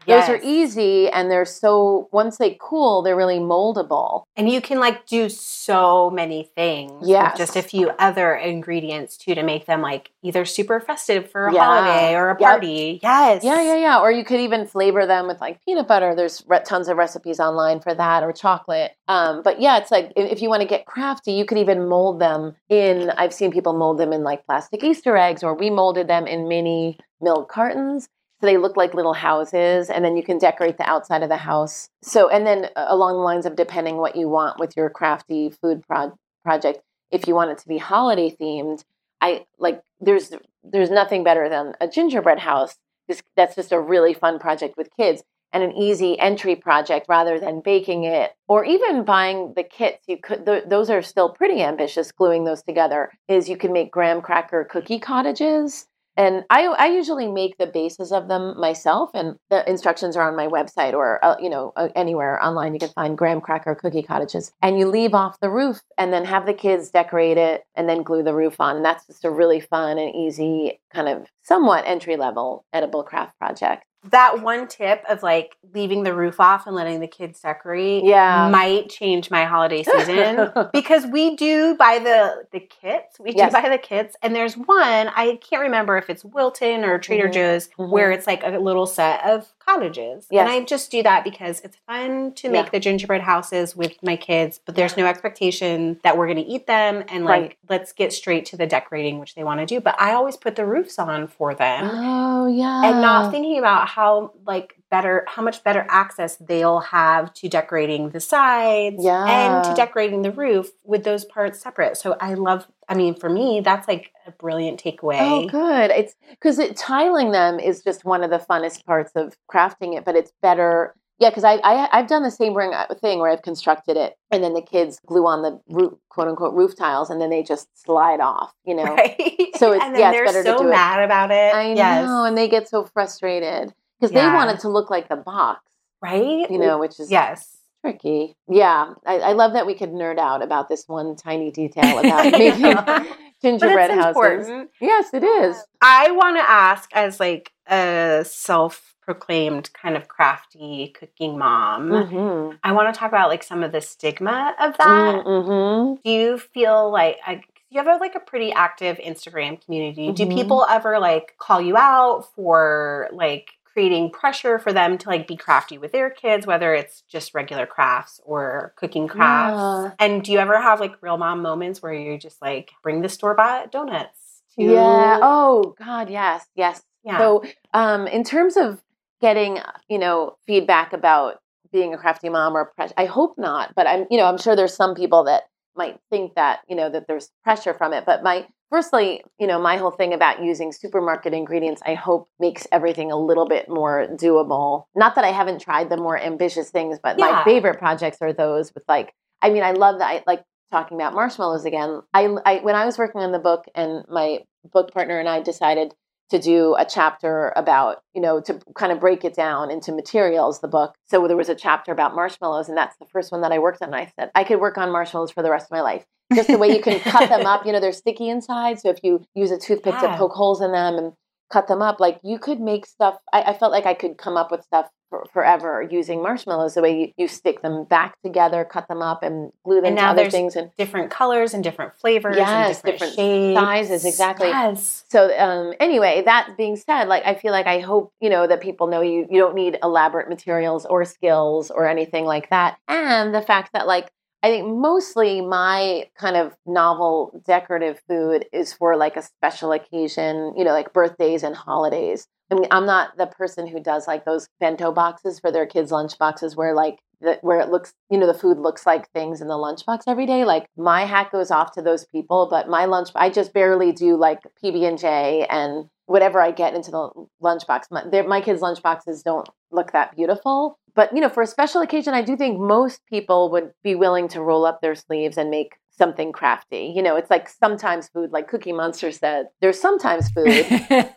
[0.05, 0.27] Yes.
[0.27, 4.23] those are easy and they're so once they cool, they're really moldable.
[4.35, 7.07] And you can like do so many things.
[7.07, 11.47] with Just a few other ingredients too to make them like either super festive for
[11.47, 11.63] a Yeah.
[11.63, 12.49] holiday or a Yep.
[12.51, 12.99] party.
[13.01, 13.43] Yes.
[13.43, 13.99] Yeah, yeah, yeah.
[13.99, 16.13] Or you could even flavor them with like peanut butter.
[16.13, 18.91] There's re- tons of recipes online for that, or chocolate.
[19.07, 21.87] Um, but yeah, it's like if if you want to get crafty, you could even
[21.87, 23.09] mold them in.
[23.11, 26.47] I've seen people mold them in like plastic Easter eggs, or we molded them in
[26.47, 28.07] mini milk cartons.
[28.41, 31.37] So they look like little houses, and then you can decorate the outside of the
[31.37, 31.89] house.
[32.01, 35.49] So, and then uh, along the lines of depending what you want with your crafty
[35.49, 38.83] food pro- project, if you want it to be holiday themed,
[39.21, 40.31] I like there's
[40.63, 42.75] there's nothing better than a gingerbread house.
[43.07, 47.39] This, that's just a really fun project with kids and an easy entry project rather
[47.39, 50.03] than baking it or even buying the kits.
[50.07, 52.11] You could th- those are still pretty ambitious.
[52.11, 55.87] Gluing those together is you can make graham cracker cookie cottages.
[56.17, 60.35] And I, I usually make the bases of them myself, and the instructions are on
[60.35, 62.73] my website or uh, you know uh, anywhere online.
[62.73, 66.25] You can find graham cracker cookie cottages, and you leave off the roof, and then
[66.25, 68.77] have the kids decorate it, and then glue the roof on.
[68.77, 73.37] And that's just a really fun and easy kind of somewhat entry level edible craft
[73.37, 73.85] project.
[74.11, 78.49] That one tip of like leaving the roof off and letting the kids decorate Yeah.
[78.49, 83.19] might change my holiday season because we do buy the the kits.
[83.19, 86.99] We do buy the kits and there's one, I can't remember if it's Wilton or
[86.99, 87.33] Trader Mhm.
[87.33, 87.89] Joe's Mhm.
[87.89, 90.27] where it's like a little set of cottages.
[90.29, 90.41] Yes.
[90.41, 92.69] And I just do that because it's fun to make Yeah.
[92.71, 96.67] the gingerbread houses with my kids, but there's no expectation that we're going to eat
[96.67, 97.57] them and like Right.
[97.69, 99.79] let's get straight to the decorating which they want to do.
[99.81, 102.85] But I always put the roofs on for them Oh yeah.
[102.85, 108.09] and not thinking about how like better how much better access they'll have to decorating
[108.09, 112.93] the sides and to decorating the roof with those parts separate so i love i
[112.95, 115.91] mean for me that's like a brilliant takeaway Oh, good.
[115.91, 120.03] It's because it, tiling them is just one of the funnest parts of crafting it,
[120.03, 123.31] but it's better Yeah, because I, I I've done the same ring uh, thing where
[123.31, 127.09] I've constructed it, and then the kids glue on the roof, quote unquote roof tiles,
[127.09, 128.51] and then they just slide off.
[128.65, 129.51] You know, Right.
[129.61, 131.51] So it's- and then yeah, it's they're better to so do it- mad about it.
[131.61, 132.05] I yes.
[132.05, 133.73] know, and they get so frustrated
[134.05, 134.33] because they Yeah.
[134.33, 135.61] want it to look like the box.
[136.01, 136.49] Right?
[136.49, 137.57] You know, which is Yes.
[137.81, 138.35] tricky.
[138.47, 142.31] Yeah, I, I love that we could nerd out about this one tiny detail about
[142.31, 142.75] making
[143.41, 144.07] gingerbread houses.
[144.15, 144.69] important.
[144.81, 145.63] Yes, it is.
[145.81, 152.55] I want to ask, as like a self-proclaimed kind of crafty cooking mom, Mm-hmm.
[152.63, 155.25] I want to talk about like some of the stigma of that.
[155.25, 156.01] Mm-hmm.
[156.03, 160.11] Do you feel like I, you have a, like a pretty active Instagram community?
[160.11, 160.33] Do Mhm.
[160.35, 165.35] people ever like call you out for like creating pressure for them to like be
[165.35, 169.59] crafty with their kids, whether it's just regular crafts or cooking crafts?
[169.59, 169.91] Yeah.
[169.99, 173.09] And do you ever have like real mom moments where you just like bring the
[173.09, 174.43] store bought donuts?
[174.55, 175.19] To, Yeah.
[175.21, 176.83] Oh God, yes, yes.
[177.03, 177.17] yeah.
[177.17, 178.81] So, um, in terms of
[179.19, 179.59] getting,
[179.89, 181.41] you know, feedback about
[181.73, 183.75] being a crafty mom or pressure, I hope not.
[183.75, 186.89] But I'm, you know, I'm sure there's some people that might think that, you know,
[186.89, 188.05] that there's pressure from it.
[188.05, 192.67] But my, firstly, you know, my whole thing about using supermarket ingredients, I hope makes
[192.71, 194.85] everything a little bit more doable.
[194.95, 198.73] Not that I haven't tried the more ambitious things, but my favorite projects are those
[198.73, 200.07] with like, I mean, I love that.
[200.07, 202.01] I like talking about marshmallows again.
[202.13, 204.39] I, I when I was working on the book and my
[204.73, 205.93] book partner and I decided
[206.31, 210.59] to do a chapter about, you know, to kind of break it down into materials,
[210.59, 210.95] the book.
[211.05, 213.81] So there was a chapter about marshmallows, and that's the first one that I worked
[213.81, 213.89] on.
[213.89, 216.05] And I said, I could work on marshmallows for the rest of my life.
[216.33, 218.79] Just the way you can cut them up, you know, they're sticky inside.
[218.79, 220.11] So if you use a toothpick Yeah.
[220.13, 221.13] to poke holes in them and
[221.51, 223.17] cut them up, like you could make stuff.
[223.31, 226.81] I, I felt like I could come up with stuff for, forever using marshmallows, the
[226.81, 230.01] way you, you stick them back together, cut them up, and glue them And to
[230.01, 230.55] now other there's things.
[230.55, 234.47] And different colors and different flavors Yes, and different, different sizes, exactly.
[234.47, 235.05] Yes.
[235.09, 238.61] So um, anyway, that being said, like I feel like I hope you know that
[238.61, 243.33] people know you you don't need elaborate materials or skills or anything like that, and
[243.33, 244.11] the fact that like
[244.43, 250.53] I think mostly my kind of novel decorative food is for like a special occasion,
[250.55, 252.27] you know, like birthdays and holidays.
[252.51, 255.91] I mean, I'm not the person who does like those bento boxes for their kids'
[255.91, 259.41] lunch boxes where like the, where it looks, you know, the food looks like things
[259.41, 260.45] in the lunchbox every day.
[260.45, 264.15] Like my hat goes off to those people, but my lunch, I just barely do
[264.15, 267.09] like PB and J and whatever I get into the
[267.41, 267.85] lunchbox.
[267.89, 272.13] My, my kids' lunchboxes don't look that beautiful, but you know, for a special occasion,
[272.13, 275.75] I do think most people would be willing to roll up their sleeves and make
[275.97, 276.91] something crafty.
[276.93, 280.65] You know, it's like sometimes food, like Cookie Monster said, there's sometimes food.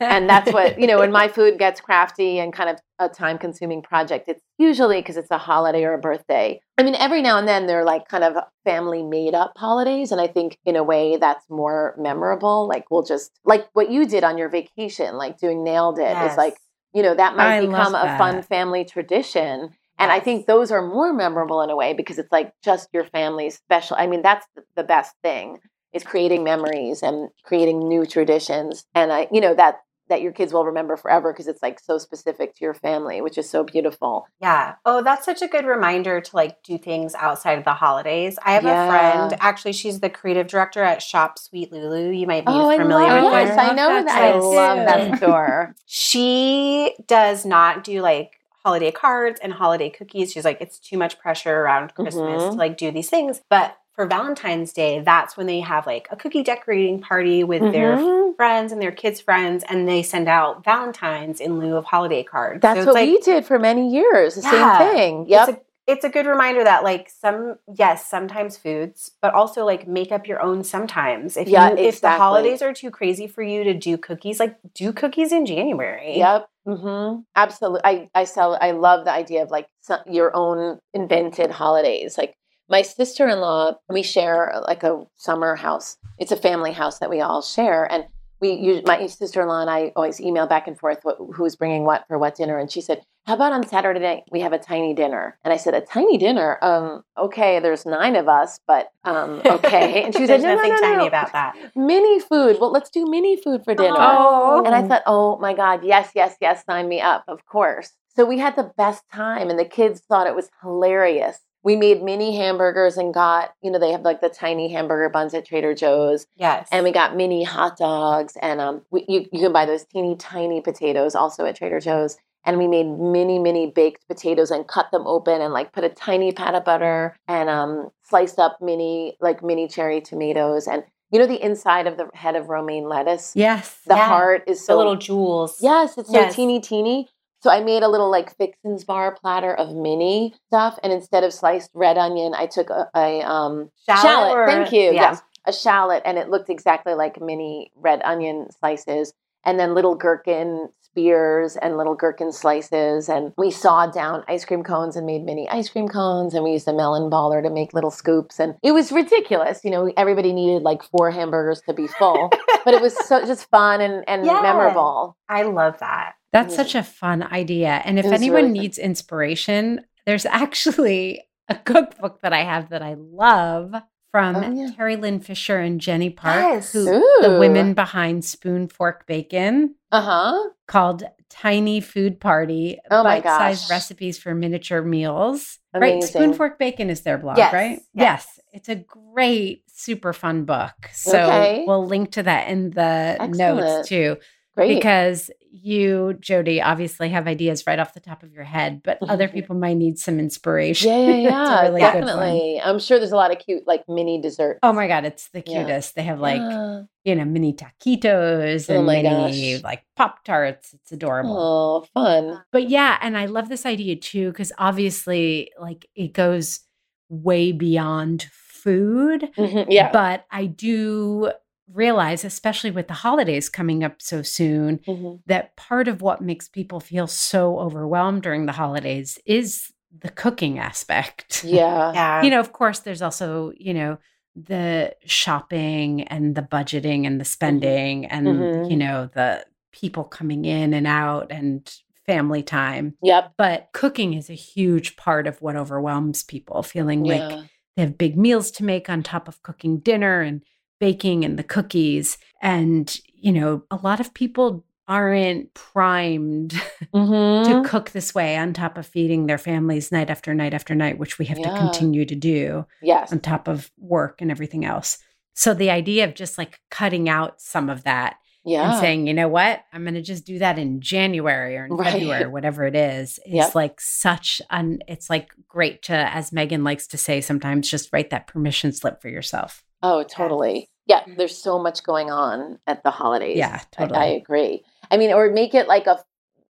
[0.01, 3.39] and that's what you know when my food gets crafty and kind of a time
[3.39, 7.39] consuming project it's usually because it's a holiday or a birthday i mean every now
[7.39, 10.83] and then they're like kind of family made up holidays and i think in a
[10.83, 15.39] way that's more memorable like we'll just like what you did on your vacation like
[15.39, 16.37] doing nailed it is Yes.
[16.37, 16.57] like
[16.95, 20.87] you know that might I become a fun family tradition and I think those are
[20.87, 23.97] more memorable in a way because it's like just your family's special.
[23.99, 24.47] I mean, that's
[24.77, 25.59] the best thing
[25.93, 28.85] is creating memories and creating new traditions.
[28.95, 31.99] And I, you know, that that your kids will remember forever because it's like so
[31.99, 34.27] specific to your family, which is so beautiful.
[34.41, 34.75] Yeah.
[34.85, 38.39] Oh, that's such a good reminder to like do things outside of the holidays.
[38.43, 38.85] I have Yeah.
[38.85, 42.11] a friend, actually, she's the creative director at Shop Sweet Lulu.
[42.11, 43.59] You might be Oh, familiar with yes.
[43.59, 44.07] I know that.
[44.07, 45.75] that I love that store.
[45.87, 48.33] She does not do like
[48.65, 50.33] holiday cards and holiday cookies.
[50.33, 52.51] She's like, it's too much pressure around Christmas Mhm.
[52.53, 53.41] to like do these things.
[53.49, 57.97] But for Valentine's Day, that's when they have like a cookie decorating party with their
[57.97, 58.37] Mhm.
[58.37, 62.63] friends and their kids' friends, and they send out Valentines in lieu of holiday cards.
[62.63, 64.37] That's So what like, we did for many years.
[64.37, 64.79] The Yeah.
[64.79, 65.25] same thing.
[65.27, 65.49] Yep.
[65.49, 69.89] It's a, it's a good reminder that like some yes, sometimes foods, but also like
[69.89, 71.37] make up your own sometimes.
[71.37, 74.55] If Yeah, you, if the holidays are too crazy for you to do cookies, like
[74.75, 76.19] do cookies in January.
[76.19, 76.49] Yep.
[76.69, 77.21] Mm-hmm.
[77.35, 77.81] Absolutely.
[77.83, 82.17] I, I sell, I love the idea of like some, your own invented holidays.
[82.17, 82.37] Like
[82.69, 85.97] my sister-in-law, we share like a summer house.
[86.19, 87.91] It's a family house that we all share.
[87.91, 88.05] And
[88.41, 92.07] we, use, my sister-in-law and I always email back and forth what, who's bringing what
[92.07, 92.59] for what dinner.
[92.59, 95.39] And she said, how about on Saturday night we have a tiny dinner?
[95.45, 96.57] And I said, a tiny dinner?
[96.63, 100.03] Um, okay, there's nine of us, but um, okay.
[100.05, 101.07] And she said, There's no, no, nothing no, tiny no.
[101.07, 101.55] about that.
[101.77, 102.57] Mini food.
[102.61, 103.97] Well, let's do mini food for dinner.
[103.99, 104.63] Oh.
[104.65, 107.93] And I thought, oh my God, yes, yes, yes, sign me up, of course.
[108.17, 111.39] So we had the best time, and the kids thought it was hilarious.
[111.65, 115.35] We made mini hamburgers and got, you know, they have like the tiny hamburger buns
[115.35, 116.69] at Trader Joe's, Yes.
[116.71, 120.17] and we got mini hot dogs, and um, we, you you can buy those teeny
[120.17, 122.17] tiny potatoes also at Trader Joe's.
[122.45, 125.91] And we made mini, mini baked potatoes and cut them open and like put a
[125.91, 130.67] tiny pat of butter and um, sliced up mini, like mini cherry tomatoes.
[130.67, 133.81] And you know, the inside of the head of romaine lettuce, Yes.
[133.87, 134.07] the Yeah.
[134.07, 135.59] heart is the so little jewels.
[135.61, 136.35] Yes, it's so Yes.
[136.37, 137.09] teeny teeny.
[137.41, 141.33] So I made a little like Fixins bar platter of mini stuff, and instead of
[141.33, 144.81] sliced red onion, I took a, a um, Shallot or- Thank you.
[144.93, 144.93] yeah.
[145.13, 149.13] Yes, a shallot, and it looked exactly like mini red onion slices,
[149.45, 154.65] and then little gherkin spears and little gherkin slices, and we sawed down ice cream
[154.65, 157.73] cones and made mini ice cream cones, and we used a melon baller to make
[157.73, 159.61] little scoops, and it was ridiculous.
[159.65, 162.31] You know, everybody needed like four hamburgers to be full,
[162.65, 164.41] but it was so just fun and and Yeah.
[164.43, 165.17] memorable.
[165.29, 166.15] I love that.
[166.33, 166.57] That's Yeah.
[166.57, 167.81] such a fun idea.
[167.85, 172.95] And if anyone really needs inspiration, there's actually a cookbook that I have that I
[172.99, 173.75] love
[174.11, 174.71] from Oh, yeah.
[174.77, 176.73] Teri Lyn Fisher and Jenny Park, Yes.
[176.73, 176.85] who
[177.21, 180.49] the women behind Spoon Fork Bacon, Uh huh.
[180.67, 185.59] called Tiny Food Party Oh Bite-sized recipes for miniature meals.
[185.75, 186.03] Right?
[186.03, 187.81] Spoon Fork Bacon is their blog, Yes, right?
[187.95, 188.27] yes.
[188.53, 190.73] It's a great, super fun book.
[190.93, 191.65] So Okay.
[191.67, 193.37] we'll link to that in the Excellent.
[193.37, 194.17] notes too
[194.57, 194.75] Great.
[194.77, 199.29] because you, Jodi, obviously have ideas right off the top of your head, but other
[199.29, 199.33] Mhm.
[199.33, 200.91] people might need some inspiration.
[200.91, 201.63] yeah, yeah, yeah.
[201.63, 202.61] really definitely.
[202.63, 204.61] I'm sure there's a lot of cute like mini desserts.
[204.63, 205.63] Oh my God, it's the Yeah.
[205.65, 205.95] cutest.
[205.95, 206.83] They have like, Yeah.
[207.05, 209.63] you know, mini taquitos Oh and mini gosh.
[209.65, 210.75] like Pop Tarts.
[210.75, 211.37] It's adorable.
[211.37, 212.43] Oh, fun.
[212.53, 216.61] But yeah, and I love this idea too, because obviously, like, it goes
[217.09, 219.31] way beyond food.
[219.37, 219.91] Mhm, Yeah.
[219.93, 221.33] But I do
[221.73, 225.21] realize, especially with the holidays coming up so soon, Mhm.
[225.27, 230.59] that part of what makes people feel so overwhelmed during the holidays is the cooking
[230.59, 231.45] aspect.
[231.45, 231.93] Yeah.
[231.93, 232.23] Yeah.
[232.23, 233.99] You know, of course, there's also, you know,
[234.37, 238.71] the shopping and the budgeting and the spending and, Mhm.
[238.71, 241.71] you know, the people coming in and out and
[242.07, 242.95] family time.
[243.03, 243.35] Yep.
[243.37, 247.29] But cooking is a huge part of what overwhelms people, feeling like
[247.77, 250.43] they have big meals to make on top of cooking dinner and
[250.79, 252.19] baking and the cookies.
[252.43, 256.55] And, you know, a lot of people aren't primed
[256.95, 257.45] Mhm.
[257.65, 260.99] to cook this way on top of feeding their families night after night after night,
[260.99, 263.13] which we have to continue to do Yes.
[263.13, 264.99] on top of work and everything else.
[265.35, 268.71] So the idea of just like cutting out some of that Yeah.
[268.71, 271.73] and saying, you know what, I'm going to just do that in January or in
[271.77, 271.93] Right.
[271.93, 273.55] February or whatever it is, is Yep.
[273.55, 278.09] like such an, it's like great to, as Meghan likes to say sometimes, just write
[278.11, 279.63] that permission slip for yourself.
[279.83, 280.69] Oh, totally.
[280.87, 283.37] Yeah, there's so much going on at the holidays.
[283.37, 284.65] Yeah, I- I, agree.
[284.91, 286.03] I mean, or make it like a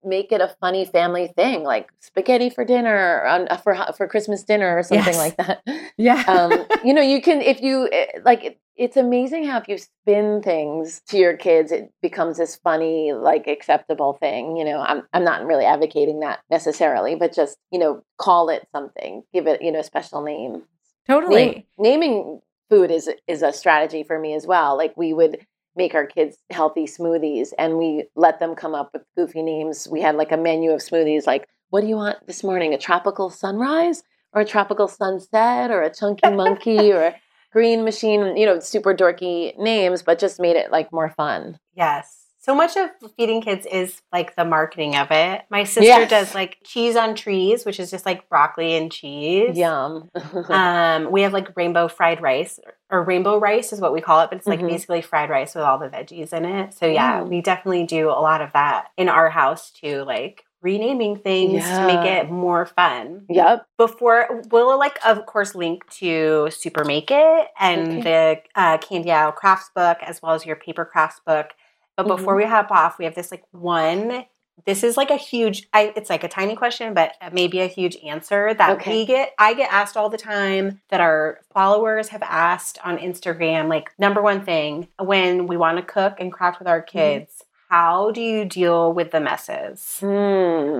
[0.03, 4.77] make it a funny family thing, like spaghetti for dinner on for for Christmas dinner
[4.77, 5.17] or something Yes.
[5.17, 5.63] like that.
[5.97, 6.23] Yeah.
[6.27, 8.43] um, you know, you can if you eh, like.
[8.43, 13.11] It, it's amazing how if you spin things to your kids, it becomes this funny,
[13.11, 14.55] like acceptable thing.
[14.55, 18.67] You know, I'm I'm not really advocating that necessarily, but just you know, call it
[18.71, 20.61] something, give it you know a special name.
[21.07, 21.35] totally.
[21.35, 24.77] Name, naming food is is a strategy for me as well.
[24.77, 29.03] Like we would make our kids healthy smoothies and we let them come up with
[29.15, 29.87] goofy names.
[29.89, 32.73] We had like a menu of smoothies like what do you want this morning?
[32.73, 34.03] A tropical sunrise
[34.33, 37.15] or a tropical sunset or a chunky monkey or a
[37.51, 41.59] green machine, you know, super dorky names, but just made it like more fun.
[41.73, 42.26] Yes.
[42.47, 45.41] So much of feeding kids is like the marketing of it.
[45.49, 46.09] My sister Yes.
[46.09, 49.57] does like cheese on trees, which is just like broccoli and cheese.
[49.57, 50.09] Yum.
[50.49, 52.57] Um, we have like rainbow fried rice
[52.89, 54.69] or rainbow rice is what we call it, but it's like Mhm.
[54.69, 56.73] basically fried rice with all the veggies in it.
[56.73, 57.27] So yeah, Mm.
[57.27, 61.85] we definitely do a lot of that in our house too, like renaming things to
[61.85, 63.25] make it more fun.
[63.29, 63.65] yep.
[63.77, 69.33] Before we'll like of course link to Super Make It and the uh, Candy Aisle
[69.33, 71.51] Crafts book as well as your paper crafts book.
[71.97, 72.37] But before Mhm.
[72.37, 74.25] we hop off, we have this like one.
[74.65, 75.67] This is like a huge.
[75.73, 78.91] I, it's like a tiny question, but maybe a huge answer that Okay.
[78.99, 79.33] we get.
[79.37, 80.81] I get asked all the time.
[80.89, 83.67] That our followers have asked on Instagram.
[83.67, 86.97] Like number one thing when we want to cook and craft with our Mm-hmm.
[86.97, 87.43] kids.
[87.69, 89.97] How do you deal with the messes?
[89.99, 90.07] Hmm.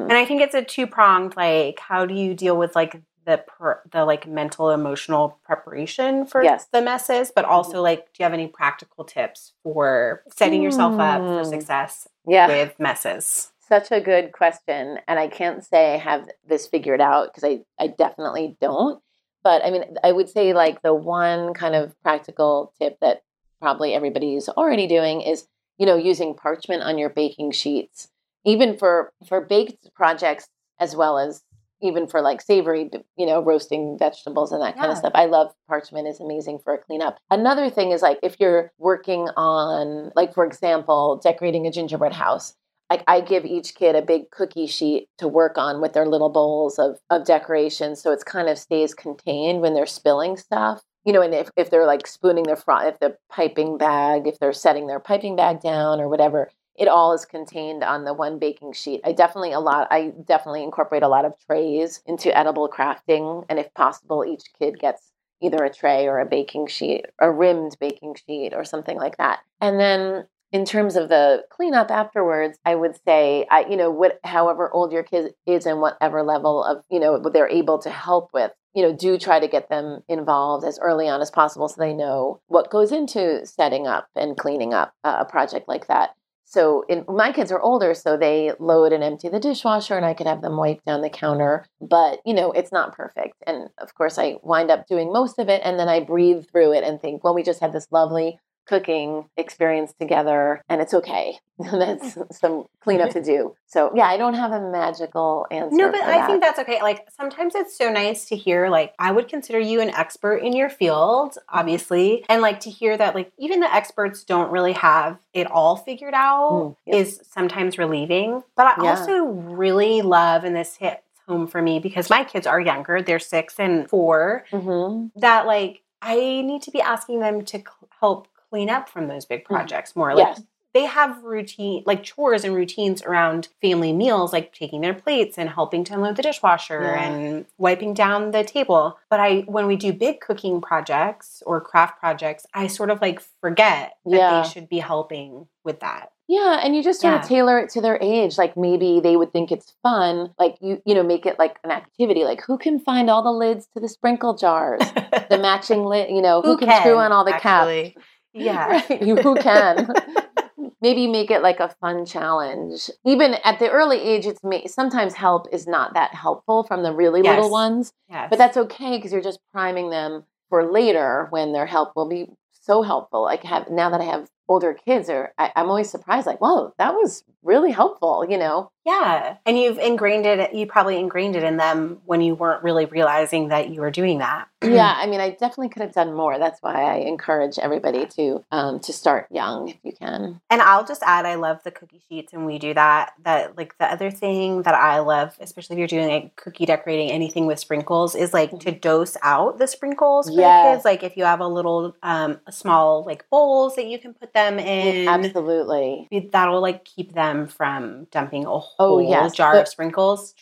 [0.08, 1.36] And I think it's a two pronged.
[1.36, 6.42] Like, how do you deal with like the per, the like mental emotional preparation for
[6.44, 6.68] Yes.
[6.72, 11.22] the messes, but also like, do you have any practical tips for setting yourself up
[11.22, 11.50] for Hmm.
[11.50, 12.48] success Yeah.
[12.48, 13.52] with messes?
[13.60, 15.00] Such a good question.
[15.10, 19.04] And I can't say I have this figured out because I, I definitely don't.
[19.44, 23.24] But I mean, I would say like the one kind of practical tip that
[23.62, 25.48] probably everybody's already doing is,
[25.78, 28.08] you know, using parchment on your baking sheets,
[28.46, 30.48] even for for baked projects
[30.80, 31.44] as well as
[31.82, 35.12] even for like savory, you know, roasting vegetables and that kind of stuff.
[35.16, 37.20] I love parchment is amazing for a cleanup.
[37.30, 42.54] Another thing is like if you're working on like for example, decorating a gingerbread house,
[42.90, 46.30] like I give each kid a big cookie sheet to work on with their little
[46.30, 50.82] bowls of of decoration so it's kind of stays contained when they're spilling stuff.
[51.06, 54.40] You know, and if, if they're like spooning their front, if the piping bag, if
[54.40, 58.40] they're setting their piping bag down or whatever, it all is contained on the one
[58.40, 59.02] baking sheet.
[59.04, 63.60] I definitely a lot I definitely incorporate a lot of trays into edible crafting and
[63.60, 65.12] if possible each kid gets
[65.42, 69.40] either a tray or a baking sheet, a rimmed baking sheet or something like that.
[69.62, 74.20] And then in terms of the cleanup afterwards, I would say, I, you know, what,
[74.24, 78.30] however old your kid is and whatever level of, you know, they're able to help
[78.34, 81.80] with, you know, do try to get them involved as early on as possible so
[81.80, 86.16] they know what goes into setting up and cleaning up a project like that.
[86.50, 90.14] So in, my kids are older, so they load and empty the dishwasher, and I
[90.14, 91.66] could have them wipe down the counter.
[91.82, 95.50] But you know, it's not perfect, and of course, I wind up doing most of
[95.50, 98.40] it, and then I breathe through it and think, well, we just had this lovely
[98.68, 101.40] cooking experience together and it's okay.
[101.72, 103.56] that's some cleanup to do.
[103.66, 105.76] So yeah, I don't have a magical answer.
[105.76, 106.82] No, but I think that's okay.
[106.82, 110.54] Like sometimes it's so nice to hear like I would consider you an expert in
[110.54, 112.26] your field, obviously.
[112.30, 116.14] And like to hear that like even the experts don't really have it all figured
[116.14, 116.96] out mm, yep.
[116.96, 118.44] is sometimes relieving.
[118.56, 118.90] But I yeah.
[118.90, 123.20] also really love and this hits home for me because my kids are younger, they're
[123.20, 125.20] six and 4 mm-hmm.
[125.20, 127.64] that like I need to be asking them to
[128.00, 129.48] help clean up from those big mm.
[129.48, 130.16] projects more.
[130.16, 130.44] Like yes.
[130.74, 135.50] they have routine, like chores and routines around family meals, like taking their plates and
[135.50, 137.10] helping to unload the dishwasher yeah.
[137.10, 138.98] and wiping down the table.
[139.10, 143.22] But I, when we do big cooking projects or craft projects, I sort of like
[143.42, 144.42] forget that yeah.
[144.42, 146.12] they should be helping with that.
[146.30, 147.22] Yeah, and you just sort yeah.
[147.22, 148.38] of tailor it to their age.
[148.38, 150.34] Like maybe they would think it's fun.
[150.38, 152.26] Like you, you know, make it like an activity.
[152.26, 154.82] Like who can find all the lids to the sprinkle jars,
[155.30, 156.10] the matching lid.
[156.10, 157.92] You know, who, who can, can, screw on all the actually.
[157.92, 158.07] caps.
[158.38, 158.82] Yeah.
[158.90, 159.02] Right?
[159.02, 159.92] Who can?
[160.82, 162.90] Maybe make it like a fun challenge.
[163.04, 166.94] Even at the early age, it's may, sometimes help is not that helpful from the
[166.94, 167.36] really yes.
[167.36, 167.94] little ones.
[168.10, 168.28] Yes.
[168.30, 172.30] But that's okay because you're just priming them for later when their help will be
[172.52, 173.24] so helpful.
[173.24, 176.28] Like have now that I have older kids, are I, I'm always surprised.
[176.28, 178.26] Like, whoa, that was really helpful.
[178.30, 178.72] You know.
[178.88, 179.36] Yeah.
[179.46, 183.50] And you've ingrained it, you probably ingrained it in them when you weren't really realizing
[183.50, 184.48] that you were doing that.
[184.64, 184.96] yeah.
[184.98, 186.40] I mean, I definitely could have done more.
[186.40, 190.40] That's why I encourage everybody to, um, to start young if you can.
[190.50, 193.12] And I'll just add, I love the cookie sheets and we do that.
[193.26, 197.12] That like the other thing that I love, especially if you're doing like cookie decorating,
[197.12, 198.80] anything with sprinkles is like to mm-hmm.
[198.80, 200.66] dose out the sprinkles for yes.
[200.66, 200.86] the kids.
[200.86, 204.60] Like if you have a little, um, small like bowls that you can put them
[204.60, 205.10] in.
[205.10, 206.08] Absolutely.
[206.32, 210.34] That'll like keep them from dumping a oh yes jar but, of sprinkles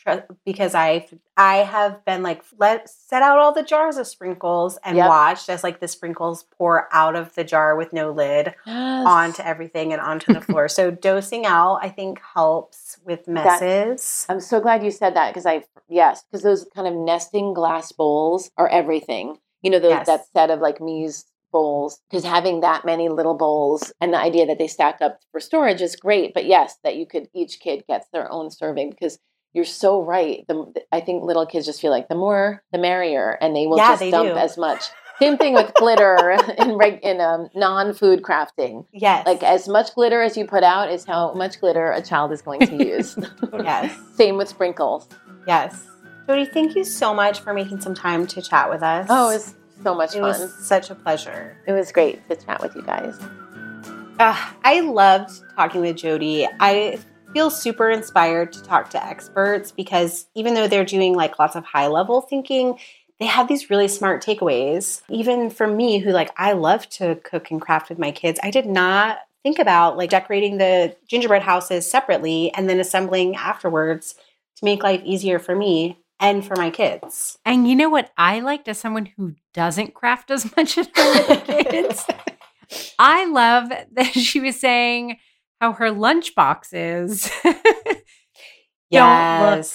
[0.46, 1.08] because I
[1.38, 5.08] I have been like let set out all the jars of sprinkles and yep.
[5.08, 9.08] watched as like the sprinkles pour out of the jar with no lid yes.
[9.08, 10.68] onto everything and onto the floor.
[10.70, 14.26] so dosing out I think helps with messes.
[14.28, 17.54] That, I'm so glad you said that because I yes because those kind of nesting
[17.54, 19.38] glass bowls are everything.
[19.62, 20.08] You know, those, yes.
[20.08, 21.26] that set of like mise
[21.56, 25.40] bowls because having that many little bowls and the idea that they stack up for
[25.40, 29.18] storage is great but yes that you could each kid gets their own serving because
[29.54, 33.38] you're so right the, i think little kids just feel like the more the merrier
[33.40, 34.36] and they will yeah, just they dump do.
[34.36, 34.84] as much
[35.18, 38.86] same thing with glitter in in um, non-food crafting.
[38.92, 42.34] Yes, like as much glitter as you put out is how much glitter a child
[42.34, 43.18] is going to use.
[43.54, 43.98] yes.
[44.16, 45.08] Same with sprinkles.
[45.48, 45.88] Yes.
[46.28, 49.08] Jodi, thank you so much for making some time to chat with us.
[49.10, 49.56] Oh, it's
[49.86, 50.30] so much it fun.
[50.30, 51.58] It was such a pleasure.
[51.68, 53.18] It was great to chat with you guys.
[54.20, 56.48] Uh, I loved talking with Jodi.
[56.60, 56.98] I
[57.34, 61.66] feel super inspired to talk to experts because even though they're doing like lots of
[61.66, 62.80] high level thinking,
[63.20, 65.02] they have these really smart takeaways.
[65.10, 68.50] Even for me, who like I love to cook and craft with my kids, I
[68.50, 74.16] did not think about like decorating the gingerbread houses separately and then assembling afterwards
[74.56, 77.38] to make life easier for me and for my kids.
[77.46, 81.42] And you know what I liked as someone who doesn't craft as much as her
[81.42, 82.06] kids?
[82.98, 85.18] I love that she was saying
[85.62, 88.02] how her lunch boxes yes.
[88.92, 89.66] don't look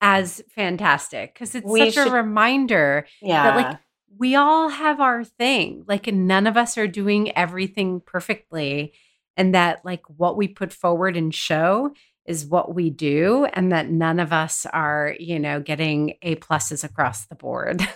[0.00, 3.44] as fantastic because it's we such should, a reminder yeah.
[3.44, 3.78] that like
[4.18, 5.84] we all have our thing.
[5.86, 8.92] Like none of us are doing everything perfectly.
[9.36, 11.92] And that like what we put forward and show
[12.24, 16.84] is what we do and that none of us are, you know, getting A pluses
[16.84, 17.86] across the board.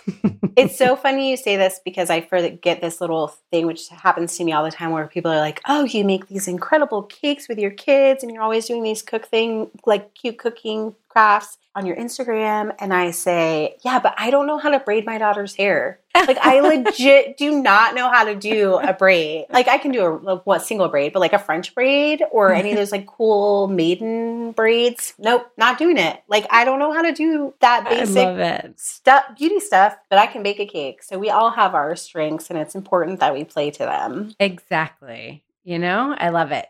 [0.56, 4.44] it's so funny you say this because I forget this little thing which happens to
[4.44, 7.58] me all the time where people are like, "Oh, you make these incredible cakes with
[7.58, 11.96] your kids and you're always doing these cook thing like cute cooking crafts on your
[11.96, 16.00] Instagram." And I say, "Yeah, but I don't know how to braid my daughter's hair."
[16.26, 19.46] Like I legit do not know how to do a braid.
[19.50, 22.70] Like I can do a what single braid, but like a French braid or any
[22.70, 25.14] of those like cool maiden braids.
[25.18, 26.22] Nope, not doing it.
[26.28, 30.42] Like I don't know how to do that basic stuff, beauty stuff, but I can
[30.42, 31.02] bake a cake.
[31.02, 34.34] So we all have our strengths and it's important that we play to them.
[34.40, 35.42] Exactly.
[35.64, 36.66] You know, I love it.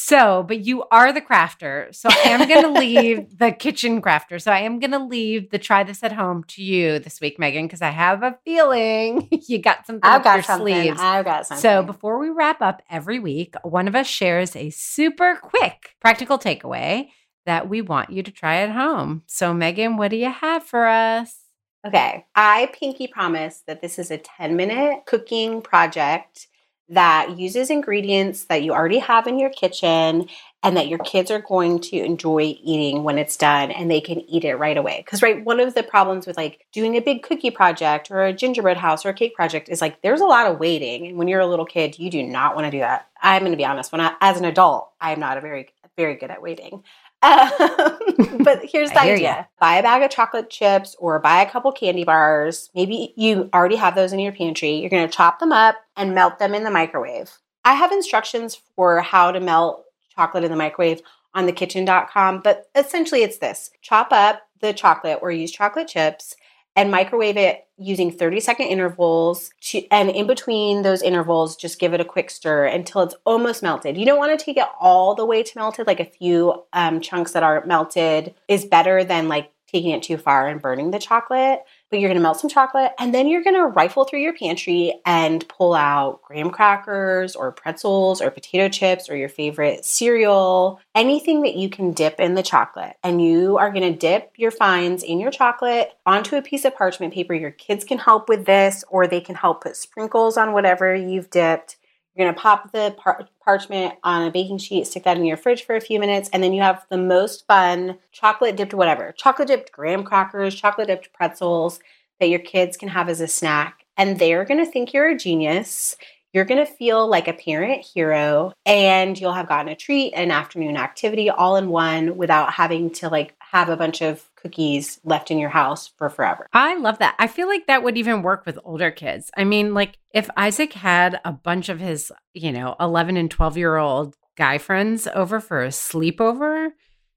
[0.00, 1.92] So, but you are the crafter.
[1.92, 4.40] So I am going to leave the kitchen crafter.
[4.40, 7.36] So I am going to leave the try this at home to you this week,
[7.36, 10.82] Meghan, because I have a feeling you got something I've up got your something.
[10.82, 11.00] sleeves.
[11.00, 11.62] I've got something.
[11.62, 16.38] So before we wrap up every week, one of us shares a super quick practical
[16.38, 17.08] takeaway
[17.44, 19.24] that we want you to try at home.
[19.26, 21.40] So, Meghan, what do you have for us?
[21.84, 22.24] Okay.
[22.36, 26.46] I pinky promise that this is a 10 minute cooking project
[26.90, 30.28] that uses ingredients that you already have in your kitchen
[30.62, 34.20] and that your kids are going to enjoy eating when it's done and they can
[34.22, 35.02] eat it right away.
[35.04, 38.32] Because, right, one of the problems with like doing a big cookie project or a
[38.32, 41.06] gingerbread house or a cake project is like there's a lot of waiting.
[41.06, 43.06] And when you're a little kid, you do not want to do that.
[43.22, 45.68] I'm going to be honest, when I, as an adult, I am not a very,
[45.96, 46.82] very good at waiting.
[47.22, 49.44] Um, but here's the idea ya.
[49.60, 52.70] buy a bag of chocolate chips or buy a couple candy bars.
[52.74, 54.74] Maybe you already have those in your pantry.
[54.74, 57.30] You're going to chop them up and melt them in the microwave.
[57.64, 61.02] I have instructions for how to melt chocolate in the microwave
[61.34, 66.34] on thekitchn.com, but essentially it's this chop up the chocolate or use chocolate chips
[66.78, 71.92] and microwave it using 30 second intervals to, and in between those intervals just give
[71.92, 73.96] it a quick stir until it's almost melted.
[73.96, 77.00] You don't want to take it all the way to melted like a few um,
[77.00, 81.00] chunks that are melted is better than like taking it too far and burning the
[81.00, 84.94] chocolate but you're to melt some chocolate and then you're to rifle through your pantry
[85.06, 91.42] and pull out graham crackers or pretzels or potato chips or your favorite cereal anything
[91.42, 92.96] that you can dip in the chocolate.
[93.02, 97.14] And you are to dip your finds in your chocolate onto a piece of parchment
[97.14, 97.34] paper.
[97.34, 101.30] Your kids can help with this or they can help put sprinkles on whatever you've
[101.30, 101.76] dipped
[102.18, 105.36] you're going to pop the par- parchment on a baking sheet, stick that in your
[105.36, 109.14] fridge for a few minutes, and then you have the most fun chocolate dipped whatever.
[109.16, 111.78] Chocolate dipped graham crackers, chocolate dipped pretzels
[112.18, 113.84] that your kids can have as a snack.
[113.96, 115.96] And they're going to think you're a genius.
[116.32, 120.30] You're going to feel like a parent hero, and you'll have gotten a treat, an
[120.30, 125.30] afternoon activity all in one without having to like have a bunch of cookies left
[125.30, 126.46] in your house for forever.
[126.52, 127.14] I love that.
[127.18, 129.30] I feel like that would even work with older kids.
[129.36, 133.56] I mean, like if Isaac had a bunch of his, you know, 11 and 12
[133.56, 136.70] year old guy friends over for a sleepover,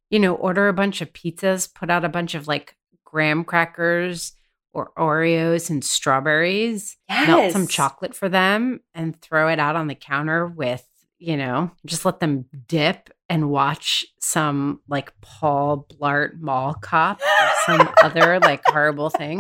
[0.10, 4.34] you know, order a bunch of pizzas, put out a bunch of like graham crackers
[4.74, 7.28] or Oreos and strawberries, yes.
[7.28, 10.86] melt some chocolate for them and throw it out on the counter with,
[11.20, 17.50] you know, just let them dip and watch some like Paul Blart Mall Cop or
[17.66, 19.40] some other like horrible thing.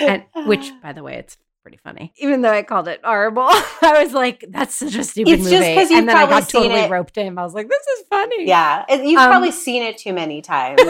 [0.00, 2.12] And which, by the way, it's pretty funny.
[2.18, 5.54] Even though I called it horrible, I was like, "That's such a stupid It's just
[5.62, 6.90] movie." 'cause you've and then I got totally it.
[6.90, 7.36] roped in.
[7.38, 10.80] I was like, "This is funny." Yeah, you've Um, probably seen it too many times.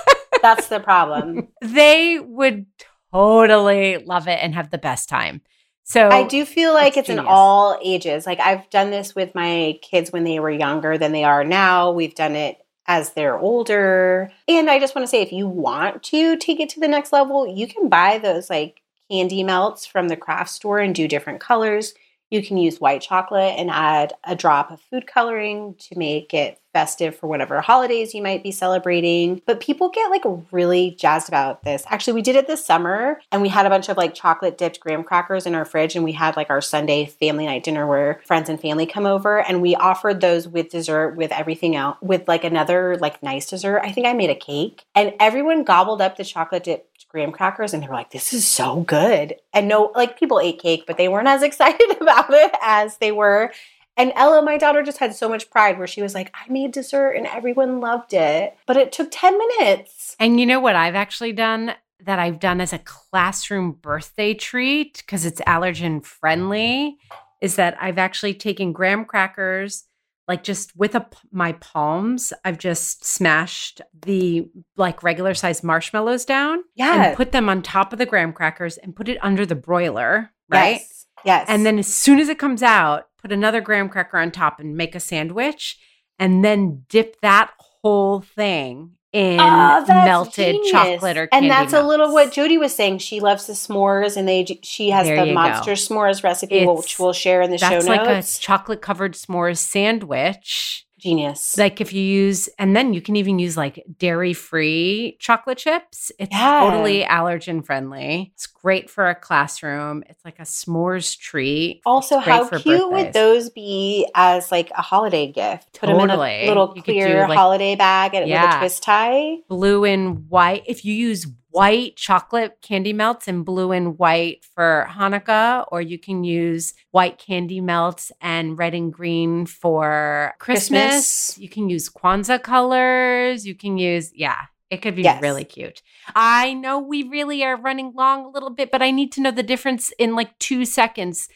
[0.42, 1.48] That's the problem.
[1.62, 2.66] they would
[3.12, 5.40] totally love it and have the best time.
[5.88, 8.26] So I do feel like it's it's, in all ages.
[8.26, 11.92] Like I've done this with my kids when they were younger than they are now.
[11.92, 14.32] We've done it as they're older.
[14.48, 17.12] And I just want to say if you want to take it to the next
[17.12, 21.40] level, you can buy those like candy melts from the craft store and do different
[21.40, 21.94] colors.
[22.30, 26.60] You can use white chocolate and add a drop of food coloring to make it
[26.76, 29.40] festive for whatever holidays you might be celebrating.
[29.46, 31.84] But people get like really jazzed about this.
[31.88, 34.80] Actually, we did it this summer and we had a bunch of like chocolate dipped
[34.80, 38.20] graham crackers in our fridge and we had like our Sunday family night dinner where
[38.26, 42.28] friends and family come over and we offered those with dessert with everything else with
[42.28, 43.80] like another like nice dessert.
[43.82, 47.72] I think I made a cake and everyone gobbled up the chocolate dipped graham crackers
[47.72, 49.36] and they were like this is so good.
[49.54, 53.10] And no like people ate cake but they weren't as excited about it as they
[53.10, 53.52] were
[53.98, 56.72] and Ella, my daughter, just had so much pride where she was like, I made
[56.72, 58.54] dessert and everyone loved it.
[58.66, 60.16] But it took 10 minutes.
[60.20, 64.98] And you know what I've actually done that I've done as a classroom birthday treat
[64.98, 66.98] because it's allergen friendly
[67.40, 69.84] is that I've actually taken graham crackers
[70.28, 76.62] like just with a, my palms I've just smashed the like regular size marshmallows down
[76.74, 77.04] Yeah.
[77.08, 80.30] and put them on top of the graham crackers and put it under the broiler,
[80.48, 80.80] right?
[80.80, 81.06] Yes.
[81.24, 81.46] Yes.
[81.48, 84.76] And then as soon as it comes out, put another graham cracker on top and
[84.76, 85.78] make a sandwich
[86.18, 90.70] and then dip that whole thing in Oh, melted genius.
[90.70, 92.32] chocolate or and that's a little what.
[92.32, 92.98] Jodi was saying.
[92.98, 95.74] She loves the s'mores, and they she has There the monster go.
[95.74, 99.58] s'mores recipe, It's- which we'll share in the show That's like a chocolate covered s'mores
[99.58, 100.85] sandwich.
[100.98, 101.58] Genius.
[101.58, 106.10] Like if you use, and then you can even use like dairy free chocolate chips.
[106.18, 106.60] It's Yeah.
[106.62, 108.32] totally allergen friendly.
[108.34, 110.02] It's great for a classroom.
[110.08, 111.82] It's like a s'mores treat.
[111.84, 115.78] also, how cute would those be as like a holiday gift?
[115.78, 116.16] Put them in a
[116.46, 119.36] little You clear like- holiday bag and with a twist tie.
[119.48, 120.62] blue and white.
[120.66, 121.26] If you use
[121.56, 127.18] white chocolate candy melts and blue and white for Hanukkah, or you can use white
[127.18, 130.68] candy melts and red and green for Christmas.
[130.68, 131.38] Christmas.
[131.38, 133.46] You can use Kwanzaa colors.
[133.46, 135.22] You can use, yeah, it could be Yes.
[135.22, 135.80] really cute.
[136.14, 139.30] I know we really are running long a little bit, but I need to know
[139.30, 141.26] the difference in like two seconds.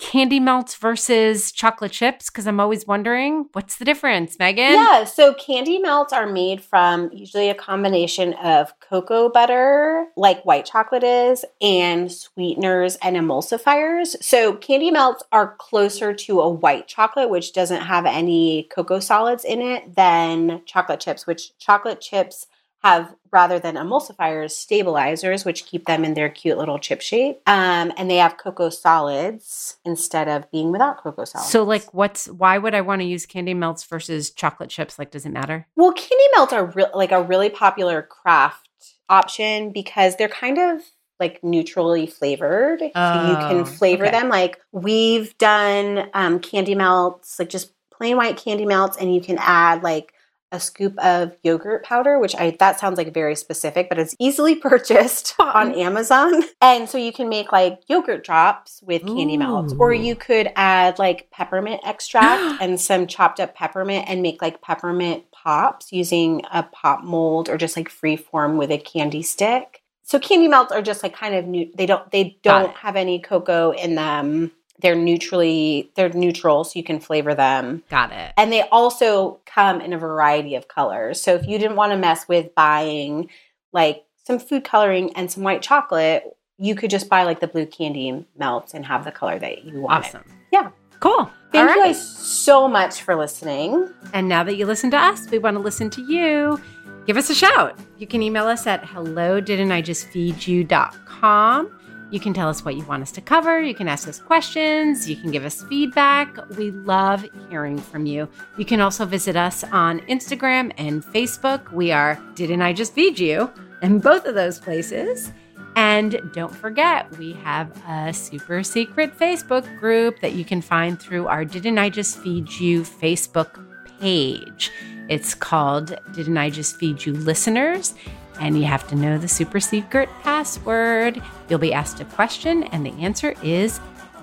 [0.00, 4.72] Candy melts versus chocolate chips, because I'm always wondering what's the difference, Meghan?
[4.72, 10.64] Yeah, so candy melts are made from usually a combination of cocoa butter, like white
[10.64, 14.20] chocolate is, and sweeteners and emulsifiers.
[14.22, 19.44] So candy melts are closer to a white chocolate, which doesn't have any cocoa solids
[19.44, 22.46] in it, than chocolate chips, which chocolate chips
[22.82, 27.92] have rather than emulsifiers stabilizers which keep them in their cute little chip shape um,
[27.96, 32.58] and they have cocoa solids instead of being without cocoa solids So, like, what's why
[32.58, 34.98] would I want to use candy melts versus chocolate chips?
[34.98, 35.66] Like, does it matter?
[35.76, 38.68] Well, candy melts are re- like a really popular craft
[39.08, 40.80] option because they're kind of
[41.18, 42.80] like neutrally flavored.
[42.80, 44.18] so you Oh, can flavor okay.
[44.18, 44.28] them.
[44.28, 49.36] Like we've done um, candy melts, like just plain white candy melts, and you can
[49.38, 50.14] add like
[50.52, 54.54] a scoop of yogurt powder, which I that sounds like very specific, but it's easily
[54.70, 56.42] purchased on Amazon.
[56.60, 60.98] And so you can make like yogurt drops with candy melts, or you could add
[60.98, 66.62] like peppermint extract and some chopped up peppermint and make like peppermint pops using a
[66.62, 69.82] pop mold or just like free form with a candy stick.
[70.02, 71.70] So candy melts are just like kind of new.
[71.74, 74.50] They don't they don't have any cocoa in them.
[74.80, 77.82] They're neutrally they're neutral, so you can flavor them.
[77.90, 78.32] Got it.
[78.36, 81.20] And they also come in a variety of colors.
[81.20, 83.30] So if you didn't want to mess with buying
[83.72, 87.66] like some food coloring and some white chocolate, you could just buy like the blue
[87.66, 90.06] candy melts and have the color that you want.
[90.06, 90.24] Awesome.
[90.52, 90.70] Yeah.
[91.00, 91.30] Cool.
[91.50, 93.92] Thank you guys so much for listening.
[94.12, 96.60] And now that you listen to us, we want to listen to you.
[97.06, 97.78] Give us a shout.
[97.98, 101.76] You can email us at hello didn't I just feed you.com.
[102.10, 103.60] You can tell us what you want us to cover.
[103.60, 105.08] You can ask us questions.
[105.08, 106.36] You can give us feedback.
[106.56, 108.28] We love hearing from you.
[108.56, 111.72] You can also visit us on Instagram and Facebook.
[111.72, 113.50] We are Didn't I Just Feed You?
[113.82, 115.32] In both of those places.
[115.76, 121.28] And don't forget, we have a super secret Facebook group that you can find through
[121.28, 123.64] our Didn't I Just Feed You Facebook
[124.00, 124.72] page.
[125.08, 127.94] It's called Didn't I Just Feed You Listeners?
[128.40, 131.22] And you have to know the super secret password.
[131.48, 133.78] You'll be asked a question, and the answer is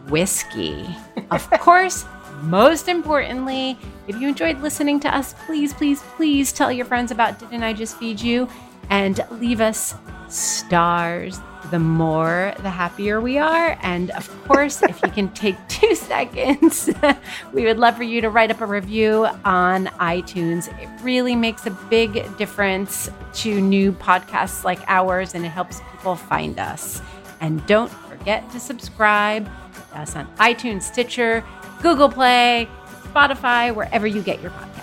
[0.09, 0.87] whiskey.
[1.31, 2.03] of course,
[2.41, 7.39] most importantly, if you enjoyed listening to us, please, please, please tell your friends about
[7.39, 8.49] Didn't I Just Feed You?
[8.89, 9.95] And leave us
[10.29, 11.39] stars.
[11.71, 13.77] The more, the happier we are.
[13.81, 16.89] And of course, if you can take two seconds,
[17.53, 20.69] we would love for you to write up a review on iTunes.
[20.81, 26.15] It really makes a big difference to new podcasts like ours, and it helps people
[26.15, 27.01] find us.
[27.41, 31.43] And don't forget to subscribe to us on iTunes, Stitcher,
[31.81, 32.69] Google Play,
[33.11, 34.76] Spotify, wherever you get your podcasts.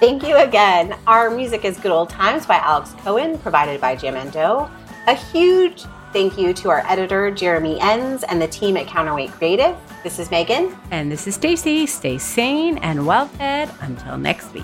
[0.00, 0.96] Thank you again.
[1.08, 4.70] Our music is Good Old Times by Alex Cohen, provided by Jamendo.
[5.08, 9.76] A huge thank you to our editor, Jeremy Enns, and the team at Counterweight Creative.
[10.04, 10.78] This is Meghan.
[10.92, 11.88] And this is Stacie.
[11.88, 14.62] Stay sane and well fed until next week.